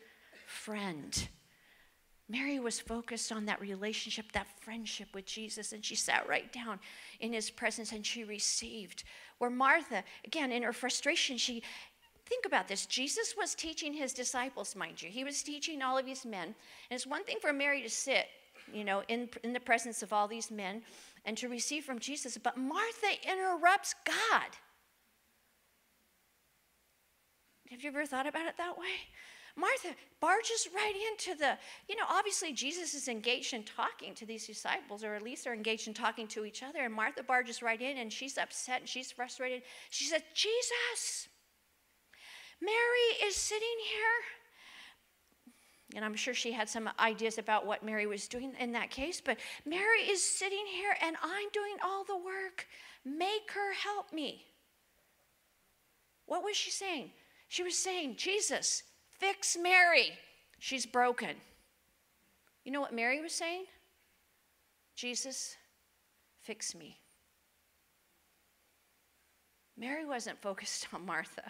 Friend. 0.47 1.29
Mary 2.29 2.59
was 2.59 2.81
focused 2.81 3.31
on 3.31 3.45
that 3.45 3.61
relationship, 3.61 4.33
that 4.33 4.47
friendship 4.61 5.09
with 5.15 5.27
Jesus, 5.27 5.73
and 5.73 5.85
she 5.85 5.95
sat 5.95 6.27
right 6.27 6.51
down 6.53 6.81
in 7.21 7.33
his 7.33 7.51
presence 7.51 7.93
and 7.93 8.05
she 8.05 8.25
received. 8.25 9.05
Where 9.39 9.51
Martha, 9.51 10.03
again, 10.25 10.51
in 10.51 10.63
her 10.63 10.73
frustration, 10.73 11.37
she, 11.37 11.63
think 12.27 12.47
about 12.47 12.67
this. 12.67 12.87
Jesus 12.87 13.35
was 13.37 13.55
teaching 13.55 13.93
his 13.93 14.15
disciples, 14.15 14.75
mind 14.75 15.03
you. 15.03 15.11
He 15.11 15.23
was 15.23 15.43
teaching 15.43 15.83
all 15.83 15.99
of 15.99 16.07
these 16.07 16.25
men. 16.25 16.47
And 16.49 16.97
it's 16.97 17.07
one 17.07 17.25
thing 17.25 17.37
for 17.43 17.53
Mary 17.53 17.83
to 17.83 17.91
sit, 17.91 18.27
you 18.73 18.85
know, 18.85 19.03
in, 19.09 19.29
in 19.43 19.53
the 19.53 19.61
presence 19.61 20.03
of 20.03 20.15
all 20.15 20.27
these 20.27 20.51
men 20.51 20.83
and 21.27 21.37
to 21.37 21.49
receive 21.49 21.85
from 21.85 21.99
Jesus, 21.99 22.39
but 22.43 22.57
Martha 22.57 23.09
interrupts 23.31 23.95
God. 24.05 24.49
Have 27.71 27.83
you 27.83 27.89
ever 27.89 28.07
thought 28.07 28.27
about 28.27 28.47
it 28.47 28.57
that 28.59 28.79
way? 28.79 28.87
Martha 29.57 29.95
barges 30.21 30.69
right 30.75 30.95
into 31.11 31.39
the, 31.39 31.57
you 31.89 31.97
know, 31.97 32.05
obviously 32.09 32.53
Jesus 32.53 32.95
is 32.95 33.07
engaged 33.07 33.55
in 33.55 33.63
talking 33.63 34.15
to 34.15 34.27
these 34.27 34.47
disciples, 34.47 35.05
or 35.05 35.15
at 35.15 35.23
least 35.23 35.45
they're 35.45 35.55
engaged 35.55 35.87
in 35.87 35.95
talking 35.95 36.27
to 36.29 36.45
each 36.45 36.63
other. 36.63 36.81
And 36.81 36.93
Martha 36.93 37.23
barges 37.23 37.63
right 37.63 37.81
in 37.81 37.99
and 37.99 38.13
she's 38.13 38.37
upset 38.37 38.81
and 38.81 38.89
she's 38.89 39.13
frustrated. 39.13 39.63
She 39.91 40.07
said, 40.07 40.25
Jesus, 40.35 41.29
Mary 42.61 43.29
is 43.29 43.37
sitting 43.37 43.77
here. 43.93 45.55
And 45.95 46.05
I'm 46.05 46.17
sure 46.17 46.35
she 46.35 46.51
had 46.51 46.69
some 46.69 46.91
ideas 46.99 47.39
about 47.39 47.65
what 47.65 47.85
Mary 47.85 48.07
was 48.07 48.27
doing 48.27 48.55
in 48.59 48.73
that 48.73 48.91
case, 48.91 49.21
but 49.21 49.39
Mary 49.65 50.01
is 50.01 50.23
sitting 50.23 50.67
here 50.67 50.97
and 51.01 51.15
I'm 51.23 51.49
doing 51.53 51.77
all 51.85 52.03
the 52.03 52.17
work. 52.17 52.67
Make 53.05 53.53
her 53.55 53.73
help 53.73 54.13
me. 54.13 54.47
What 56.27 56.43
was 56.43 56.57
she 56.57 56.73
saying? 56.73 57.13
She 57.55 57.63
was 57.63 57.79
saying, 57.79 58.17
Jesus, 58.17 58.83
fix 59.21 59.57
Mary. 59.57 60.19
She's 60.59 60.87
broken. 60.87 61.37
You 62.65 62.73
know 62.73 62.81
what 62.81 62.93
Mary 62.93 63.21
was 63.21 63.33
saying? 63.33 63.67
Jesus, 64.97 65.55
fix 66.43 66.75
me. 66.75 66.99
Mary 69.79 70.05
wasn't 70.05 70.43
focused 70.43 70.89
on 70.93 71.07
Martha. 71.07 71.45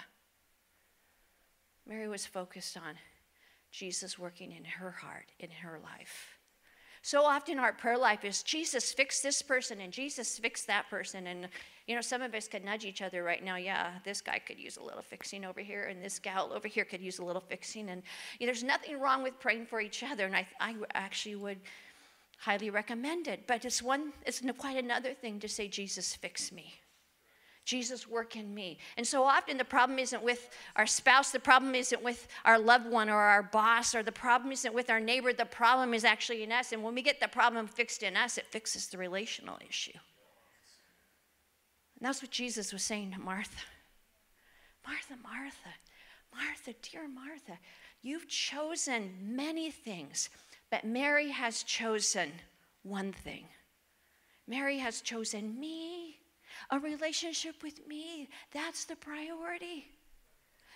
Mary 1.89 2.07
was 2.07 2.27
focused 2.27 2.77
on 2.77 2.97
Jesus 3.71 4.19
working 4.19 4.53
in 4.53 4.65
her 4.65 4.91
heart, 4.91 5.33
in 5.39 5.49
her 5.49 5.81
life. 5.83 6.34
So 7.05 7.23
often 7.23 7.59
our 7.59 7.75
prayer 7.75 7.99
life 7.99 8.25
is 8.25 8.43
Jesus, 8.43 8.91
fix 8.91 9.21
this 9.21 9.43
person, 9.43 9.83
and 9.83 9.93
Jesus, 9.93 10.39
fix 10.39 10.65
that 10.65 10.89
person. 10.89 11.27
And, 11.27 11.49
you 11.87 11.95
know, 11.95 12.01
some 12.01 12.23
of 12.23 12.35
us 12.35 12.49
could 12.49 12.65
nudge 12.65 12.87
each 12.87 13.03
other 13.03 13.23
right 13.23 13.45
now. 13.45 13.57
Yeah, 13.57 13.91
this 14.05 14.23
guy 14.23 14.39
could 14.39 14.59
use 14.59 14.79
a 14.79 14.83
little 14.83 15.03
fixing 15.03 15.45
over 15.45 15.61
here, 15.61 15.83
and 15.83 16.03
this 16.03 16.19
gal 16.19 16.51
over 16.51 16.67
here 16.67 16.87
could 16.87 17.03
use 17.03 17.19
a 17.19 17.23
little 17.23 17.43
fixing. 17.43 17.91
And 17.91 18.03
you 18.41 18.47
know, 18.47 18.55
there's 18.55 18.65
nothing 18.65 18.99
wrong 18.99 19.23
with 19.23 19.39
praying 19.39 19.67
for 19.67 19.83
each 19.83 20.03
other. 20.03 20.25
And 20.25 20.35
I, 20.35 20.47
I 20.59 20.77
actually 20.95 21.37
would 21.37 21.59
highly 22.39 22.71
recommend 22.71 23.29
it. 23.29 23.47
But 23.47 23.67
it's 23.67 23.83
one, 23.83 24.15
it's 24.25 24.41
quite 24.57 24.83
another 24.83 25.13
thing 25.13 25.41
to 25.41 25.49
say, 25.49 25.69
Jesus, 25.69 26.15
fix 26.15 26.53
me. 26.53 26.73
Jesus, 27.65 28.07
work 28.07 28.37
in 28.37 28.55
me. 28.55 28.79
And 28.97 29.07
so 29.07 29.25
often 29.25 29.57
the 29.57 29.65
problem 29.65 29.99
isn't 29.99 30.23
with 30.23 30.51
our 30.77 30.87
spouse, 30.87 31.31
the 31.31 31.41
problem 31.41 31.75
isn't 31.75 32.03
with 32.03 32.29
our 32.45 32.59
loved 32.59 32.91
one 32.91 33.09
or 33.09 33.17
our 33.17 33.43
boss, 33.43 33.95
or 33.95 34.03
the 34.03 34.13
problem 34.13 34.53
isn't 34.53 34.75
with 34.75 34.91
our 34.91 35.01
neighbor, 35.01 35.33
the 35.33 35.47
problem 35.47 35.95
is 35.95 36.05
actually 36.05 36.43
in 36.43 36.53
us. 36.53 36.73
And 36.73 36.83
when 36.83 36.95
we 36.95 37.03
get 37.03 37.21
the 37.21 37.29
problem 37.29 37.67
fixed 37.67 38.03
in 38.03 38.17
us, 38.17 38.37
it 38.37 38.47
fixes 38.47 38.89
the 38.89 38.99
relational 38.99 39.59
issue. 39.67 39.93
And 41.99 42.07
that's 42.07 42.21
what 42.21 42.31
Jesus 42.31 42.73
was 42.73 42.83
saying 42.83 43.13
to 43.13 43.21
Martha 43.21 43.63
Martha, 44.87 45.15
Martha, 45.23 45.71
Martha, 46.35 46.75
dear 46.83 47.09
Martha, 47.09 47.59
you've 48.03 48.29
chosen 48.29 49.11
many 49.23 49.71
things, 49.71 50.29
but 50.71 50.85
Mary 50.85 51.31
has 51.31 51.63
chosen 51.63 52.31
one 52.83 53.13
thing. 53.13 53.47
Mary 54.47 54.77
has 54.77 55.01
chosen 55.01 55.59
me 55.59 56.19
a 56.71 56.79
relationship 56.79 57.63
with 57.63 57.87
me. 57.87 58.29
That's 58.53 58.85
the 58.85 58.97
priority. 58.97 59.87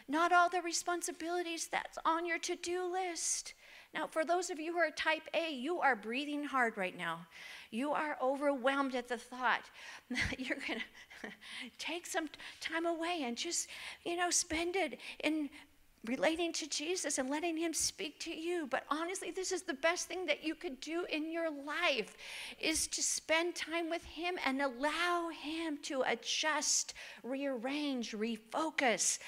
Not 0.09 0.33
all 0.33 0.48
the 0.48 0.62
responsibilities 0.62 1.68
that's 1.70 1.98
on 2.05 2.24
your 2.24 2.38
to 2.38 2.57
do 2.57 2.90
list. 2.90 3.55
Now, 3.94 4.07
for 4.07 4.24
those 4.24 4.51
of 4.51 4.59
you 4.59 4.72
who 4.72 4.79
are 4.79 4.90
type 4.90 5.22
A, 5.35 5.53
you 5.53 5.81
are 5.81 5.96
breathing 5.96 6.44
hard 6.44 6.77
right 6.77 6.96
now. 6.96 7.27
You 7.70 7.92
are 7.92 8.16
overwhelmed 8.22 8.94
at 8.94 9.09
the 9.09 9.18
thought 9.18 9.70
that 10.11 10.38
you're 10.38 10.59
going 10.66 10.81
to 11.22 11.31
take 11.79 12.07
some 12.07 12.29
time 12.61 12.87
away 12.87 13.22
and 13.24 13.37
just, 13.37 13.68
you 14.05 14.16
know, 14.16 14.31
spend 14.31 14.77
it 14.77 14.98
in 15.24 15.51
relating 16.05 16.53
to 16.55 16.69
Jesus 16.69 17.19
and 17.19 17.29
letting 17.29 17.57
him 17.57 17.75
speak 17.75 18.19
to 18.21 18.31
you. 18.31 18.67
But 18.71 18.85
honestly, 18.89 19.31
this 19.31 19.53
is 19.53 19.63
the 19.63 19.75
best 19.75 20.07
thing 20.07 20.27
that 20.27 20.45
you 20.45 20.55
could 20.55 20.81
do 20.81 21.05
in 21.11 21.31
your 21.31 21.51
life 21.51 22.17
is 22.61 22.87
to 22.89 23.03
spend 23.03 23.55
time 23.55 23.91
with 23.91 24.05
him 24.05 24.37
and 24.45 24.63
allow 24.63 25.29
him 25.29 25.79
to 25.83 26.03
adjust, 26.07 26.95
rearrange, 27.23 28.13
refocus, 28.13 29.19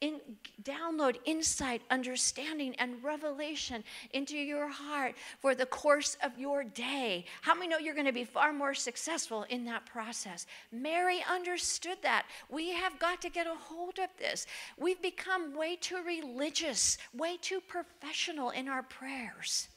in, 0.00 0.20
download 0.62 1.16
insight, 1.24 1.82
understanding, 1.90 2.74
and 2.78 3.02
revelation 3.02 3.82
into 4.12 4.36
your 4.36 4.68
heart 4.68 5.14
for 5.40 5.54
the 5.54 5.66
course 5.66 6.16
of 6.22 6.38
your 6.38 6.64
day. 6.64 7.24
How 7.42 7.54
many 7.54 7.68
know 7.68 7.78
you're 7.78 7.94
going 7.94 8.06
to 8.06 8.12
be 8.12 8.24
far 8.24 8.52
more 8.52 8.74
successful 8.74 9.44
in 9.48 9.64
that 9.64 9.86
process? 9.86 10.46
Mary 10.70 11.24
understood 11.30 11.98
that. 12.02 12.26
We 12.50 12.70
have 12.70 12.98
got 12.98 13.22
to 13.22 13.30
get 13.30 13.46
a 13.46 13.54
hold 13.54 13.98
of 13.98 14.10
this. 14.18 14.46
We've 14.78 15.00
become 15.00 15.56
way 15.56 15.76
too 15.76 16.02
religious, 16.06 16.98
way 17.14 17.38
too 17.40 17.60
professional 17.66 18.50
in 18.50 18.68
our 18.68 18.82
prayers. 18.82 19.68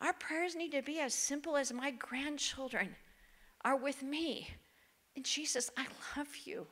Our 0.00 0.12
prayers 0.12 0.54
need 0.54 0.72
to 0.72 0.82
be 0.82 1.00
as 1.00 1.14
simple 1.14 1.56
as 1.56 1.72
my 1.72 1.90
grandchildren 1.90 2.94
are 3.64 3.76
with 3.76 4.02
me. 4.02 4.48
And 5.16 5.24
Jesus, 5.24 5.70
I 5.76 5.86
love 6.16 6.28
you. 6.44 6.66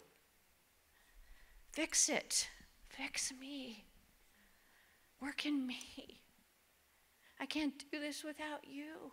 Fix 1.74 2.08
it. 2.08 2.48
Fix 2.88 3.32
me. 3.40 3.84
Work 5.20 5.44
in 5.44 5.66
me. 5.66 6.20
I 7.40 7.46
can't 7.46 7.84
do 7.90 7.98
this 7.98 8.22
without 8.22 8.60
you. 8.64 9.10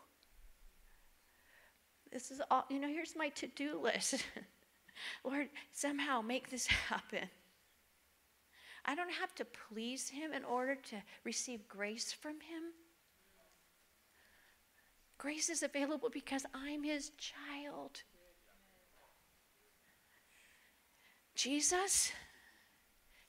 This 2.12 2.30
is 2.30 2.40
all, 2.52 2.66
you 2.70 2.80
know, 2.80 2.88
here's 2.88 3.16
my 3.16 3.30
to 3.30 3.48
do 3.48 3.80
list. 3.82 4.24
Lord, 5.26 5.50
somehow 5.72 6.22
make 6.22 6.52
this 6.52 6.68
happen. 6.90 7.30
I 8.86 8.94
don't 8.94 9.12
have 9.14 9.34
to 9.36 9.46
please 9.46 10.10
Him 10.10 10.32
in 10.32 10.44
order 10.44 10.76
to 10.76 10.98
receive 11.24 11.68
grace 11.68 12.12
from 12.14 12.34
Him. 12.34 12.74
Grace 15.18 15.50
is 15.50 15.64
available 15.64 16.12
because 16.12 16.46
I'm 16.54 16.84
His 16.84 17.10
child. 17.18 18.04
Jesus, 21.34 22.12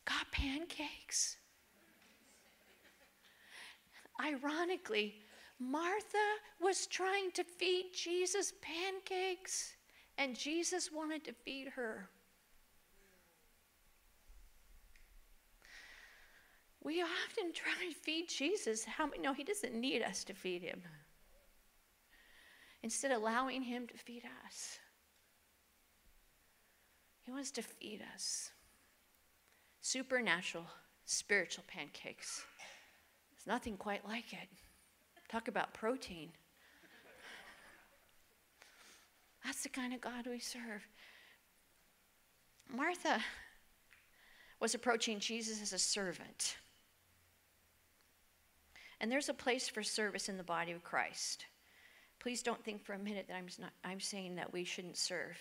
got 0.04 0.30
pancakes. 0.32 1.36
Ironically, 4.20 5.16
Martha 5.58 6.18
was 6.60 6.86
trying 6.86 7.30
to 7.32 7.44
feed 7.44 7.92
Jesus 7.94 8.52
pancakes, 8.60 9.74
and 10.18 10.36
Jesus 10.36 10.90
wanted 10.92 11.24
to 11.24 11.32
feed 11.32 11.68
her. 11.68 12.08
We 16.82 17.00
often 17.00 17.52
try 17.52 17.88
to 17.88 17.94
feed 17.94 18.28
Jesus. 18.28 18.84
How 18.84 19.06
know 19.20 19.32
he 19.32 19.44
doesn't 19.44 19.74
need 19.74 20.02
us 20.02 20.24
to 20.24 20.34
feed 20.34 20.62
him? 20.62 20.82
Instead, 22.82 23.12
allowing 23.12 23.62
him 23.62 23.86
to 23.86 23.94
feed 23.96 24.24
us. 24.44 24.78
He 27.24 27.30
wants 27.30 27.52
to 27.52 27.62
feed 27.62 28.02
us 28.14 28.50
supernatural 29.82 30.64
spiritual 31.04 31.64
pancakes. 31.66 32.44
There's 33.32 33.46
nothing 33.46 33.76
quite 33.76 34.06
like 34.08 34.32
it. 34.32 34.48
Talk 35.28 35.48
about 35.48 35.74
protein. 35.74 36.30
That's 39.44 39.62
the 39.64 39.68
kind 39.68 39.92
of 39.92 40.00
God 40.00 40.26
we 40.26 40.38
serve. 40.38 40.86
Martha 42.72 43.20
was 44.60 44.74
approaching 44.74 45.18
Jesus 45.18 45.60
as 45.60 45.72
a 45.72 45.78
servant. 45.78 46.56
And 49.00 49.10
there's 49.10 49.28
a 49.28 49.34
place 49.34 49.68
for 49.68 49.82
service 49.82 50.28
in 50.28 50.36
the 50.36 50.44
body 50.44 50.70
of 50.70 50.84
Christ. 50.84 51.46
Please 52.20 52.40
don't 52.40 52.62
think 52.62 52.84
for 52.84 52.92
a 52.92 52.98
minute 52.98 53.26
that 53.26 53.34
I'm, 53.34 53.48
not, 53.58 53.72
I'm 53.82 53.98
saying 53.98 54.36
that 54.36 54.52
we 54.52 54.62
shouldn't 54.62 54.96
serve. 54.96 55.36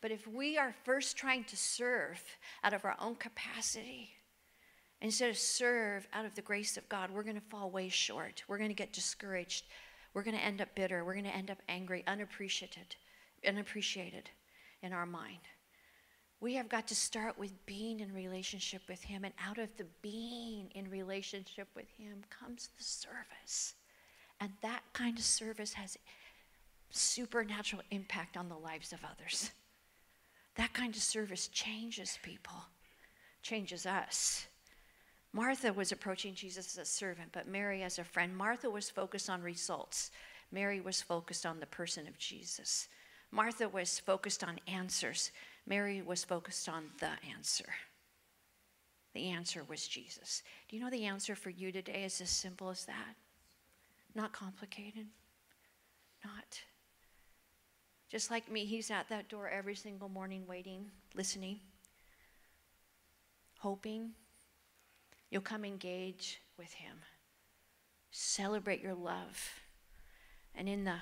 But 0.00 0.10
if 0.10 0.26
we 0.26 0.58
are 0.58 0.74
first 0.84 1.16
trying 1.16 1.44
to 1.44 1.56
serve 1.56 2.22
out 2.62 2.74
of 2.74 2.84
our 2.84 2.96
own 3.00 3.16
capacity, 3.16 4.10
instead 5.00 5.30
of 5.30 5.38
serve 5.38 6.06
out 6.12 6.26
of 6.26 6.34
the 6.34 6.42
grace 6.42 6.76
of 6.76 6.88
God, 6.88 7.10
we're 7.10 7.22
going 7.22 7.40
to 7.40 7.48
fall 7.50 7.70
way 7.70 7.88
short. 7.88 8.42
We're 8.46 8.58
going 8.58 8.70
to 8.70 8.74
get 8.74 8.92
discouraged. 8.92 9.64
We're 10.14 10.22
going 10.22 10.36
to 10.36 10.44
end 10.44 10.60
up 10.60 10.74
bitter. 10.74 11.04
We're 11.04 11.14
going 11.14 11.24
to 11.24 11.36
end 11.36 11.50
up 11.50 11.58
angry, 11.68 12.04
unappreciated, 12.06 12.96
unappreciated 13.46 14.30
in 14.82 14.92
our 14.92 15.06
mind. 15.06 15.40
We 16.40 16.54
have 16.54 16.68
got 16.68 16.86
to 16.88 16.94
start 16.94 17.38
with 17.38 17.64
being 17.64 18.00
in 18.00 18.12
relationship 18.12 18.82
with 18.88 19.02
Him, 19.02 19.24
and 19.24 19.32
out 19.42 19.58
of 19.58 19.70
the 19.78 19.86
being 20.02 20.70
in 20.74 20.90
relationship 20.90 21.68
with 21.74 21.88
Him 21.96 22.22
comes 22.28 22.68
the 22.76 22.84
service. 22.84 23.74
And 24.40 24.50
that 24.60 24.82
kind 24.92 25.18
of 25.18 25.24
service 25.24 25.72
has 25.72 25.96
supernatural 26.90 27.82
impact 27.90 28.36
on 28.36 28.48
the 28.50 28.56
lives 28.56 28.92
of 28.92 29.00
others. 29.02 29.50
That 30.56 30.72
kind 30.72 30.94
of 30.94 31.02
service 31.02 31.48
changes 31.48 32.18
people, 32.22 32.56
changes 33.42 33.86
us. 33.86 34.46
Martha 35.32 35.72
was 35.72 35.92
approaching 35.92 36.34
Jesus 36.34 36.78
as 36.78 36.82
a 36.82 36.90
servant, 36.90 37.28
but 37.32 37.46
Mary 37.46 37.82
as 37.82 37.98
a 37.98 38.04
friend. 38.04 38.34
Martha 38.34 38.70
was 38.70 38.88
focused 38.88 39.28
on 39.28 39.42
results. 39.42 40.10
Mary 40.50 40.80
was 40.80 41.02
focused 41.02 41.44
on 41.44 41.60
the 41.60 41.66
person 41.66 42.06
of 42.06 42.18
Jesus. 42.18 42.88
Martha 43.30 43.68
was 43.68 43.98
focused 43.98 44.42
on 44.42 44.58
answers. 44.66 45.30
Mary 45.66 46.00
was 46.00 46.24
focused 46.24 46.68
on 46.68 46.84
the 47.00 47.10
answer. 47.34 47.66
The 49.14 49.28
answer 49.28 49.62
was 49.68 49.86
Jesus. 49.86 50.42
Do 50.68 50.76
you 50.76 50.82
know 50.82 50.90
the 50.90 51.06
answer 51.06 51.34
for 51.34 51.50
you 51.50 51.72
today 51.72 52.04
is 52.04 52.20
as 52.20 52.30
simple 52.30 52.70
as 52.70 52.84
that? 52.86 53.16
Not 54.14 54.32
complicated. 54.32 55.06
Not. 56.24 56.60
Just 58.10 58.30
like 58.30 58.50
me, 58.50 58.64
he's 58.64 58.90
at 58.90 59.08
that 59.08 59.28
door 59.28 59.48
every 59.48 59.74
single 59.74 60.08
morning, 60.08 60.44
waiting, 60.46 60.86
listening, 61.14 61.58
hoping 63.58 64.10
you'll 65.30 65.42
come 65.42 65.64
engage 65.64 66.40
with 66.56 66.72
him. 66.72 66.96
Celebrate 68.10 68.82
your 68.82 68.94
love. 68.94 69.50
And 70.54 70.68
in 70.68 70.84
the 70.84 70.96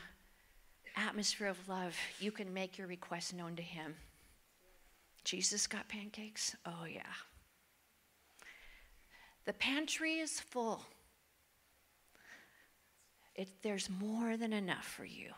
atmosphere 0.97 1.49
of 1.49 1.69
love, 1.69 1.95
you 2.19 2.33
can 2.33 2.53
make 2.53 2.79
your 2.79 2.87
request 2.87 3.35
known 3.35 3.55
to 3.57 3.63
him. 3.63 3.95
Jesus 5.25 5.67
got 5.67 5.89
pancakes? 5.89 6.57
Oh, 6.67 6.85
yeah. 6.91 7.03
The 9.45 9.53
pantry 9.53 10.15
is 10.15 10.41
full. 10.41 10.85
It, 13.35 13.49
there's 13.63 13.91
more 13.91 14.37
than 14.37 14.53
enough 14.53 14.85
for 14.85 15.05
you. 15.05 15.33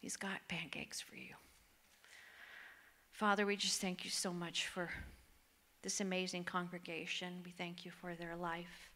He's 0.00 0.16
got 0.16 0.46
pancakes 0.48 1.00
for 1.00 1.16
you. 1.16 1.34
Father, 3.12 3.44
we 3.44 3.56
just 3.56 3.80
thank 3.80 4.04
you 4.04 4.10
so 4.10 4.32
much 4.32 4.68
for 4.68 4.90
this 5.82 6.00
amazing 6.00 6.44
congregation. 6.44 7.42
We 7.44 7.50
thank 7.50 7.84
you 7.84 7.90
for 7.90 8.14
their 8.14 8.36
life, 8.36 8.90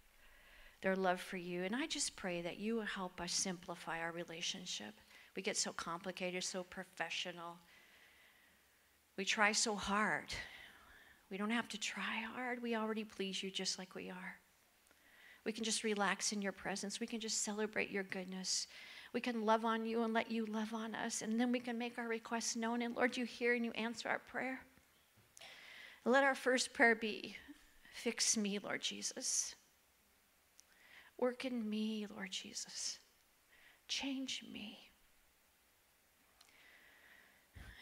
their 0.81 0.95
love 0.95 1.21
for 1.21 1.37
you. 1.37 1.65
And 1.65 1.75
I 1.75 1.87
just 1.87 2.15
pray 2.15 2.41
that 2.43 2.59
you 2.59 2.77
will 2.77 2.83
help 2.83 3.21
us 3.21 3.33
simplify 3.33 4.01
our 4.01 4.13
relationship. 4.13 4.95
We 5.35 5.43
get 5.43 5.57
so 5.57 5.73
complicated, 5.73 6.45
so 6.45 6.63
professional. 6.63 7.57
We 9.17 9.25
try 9.25 9.53
so 9.53 9.75
hard. 9.75 10.33
We 11.31 11.37
don't 11.37 11.51
have 11.51 11.69
to 11.71 11.79
try 11.79 12.23
hard. 12.35 12.63
We 12.63 12.77
already 12.77 13.05
please 13.05 13.43
you 13.43 13.51
just 13.51 13.79
like 13.79 13.95
we 13.95 14.11
are. 14.11 14.37
We 15.45 15.53
can 15.53 15.65
just 15.65 15.83
relax 15.83 16.33
in 16.33 16.43
your 16.43 16.53
presence. 16.53 17.01
We 17.01 17.07
can 17.07 17.21
just 17.21 17.43
celebrate 17.43 17.91
your 17.91 18.05
goodness. 18.05 18.69
We 19.13 19.21
can 19.21 19.45
love 19.45 19.65
on 19.65 19.85
you 19.85 20.03
and 20.03 20.15
let 20.15 20.31
you 20.31 20.47
love 20.47 20.73
on 20.73 20.95
us. 20.95 21.23
And 21.23 21.39
then 21.39 21.53
we 21.53 21.61
can 21.61 21.79
make 21.79 21.99
our 21.99 22.09
requests 22.09 22.57
known. 22.57 22.83
And 22.83 22.97
Lord, 22.97 23.17
you 23.17 23.25
hear 23.25 23.55
and 23.55 23.65
you 23.65 23.73
answer 23.73 24.09
our 24.09 24.21
prayer. 24.21 24.61
Let 26.05 26.25
our 26.25 26.35
first 26.35 26.73
prayer 26.73 26.95
be 26.95 27.37
fix 27.95 28.37
me, 28.37 28.59
Lord 28.59 28.81
Jesus. 28.81 29.55
Work 31.19 31.45
in 31.45 31.69
me, 31.69 32.07
Lord 32.15 32.31
Jesus. 32.31 32.99
Change 33.87 34.43
me. 34.51 34.79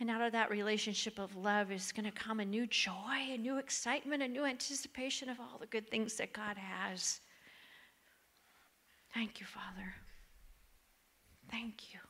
And 0.00 0.10
out 0.10 0.22
of 0.22 0.32
that 0.32 0.50
relationship 0.50 1.18
of 1.18 1.36
love 1.36 1.70
is 1.70 1.92
going 1.92 2.10
to 2.10 2.10
come 2.10 2.40
a 2.40 2.44
new 2.44 2.66
joy, 2.66 2.92
a 3.30 3.36
new 3.36 3.58
excitement, 3.58 4.22
a 4.22 4.28
new 4.28 4.44
anticipation 4.44 5.28
of 5.28 5.38
all 5.38 5.58
the 5.60 5.66
good 5.66 5.90
things 5.90 6.16
that 6.16 6.32
God 6.32 6.56
has. 6.56 7.20
Thank 9.14 9.40
you, 9.40 9.46
Father. 9.46 9.94
Thank 11.50 11.92
you. 11.92 12.00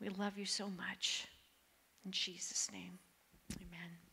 We 0.00 0.08
love 0.10 0.38
you 0.38 0.44
so 0.44 0.68
much. 0.68 1.26
In 2.04 2.12
Jesus' 2.12 2.70
name, 2.72 2.98
amen. 3.60 4.05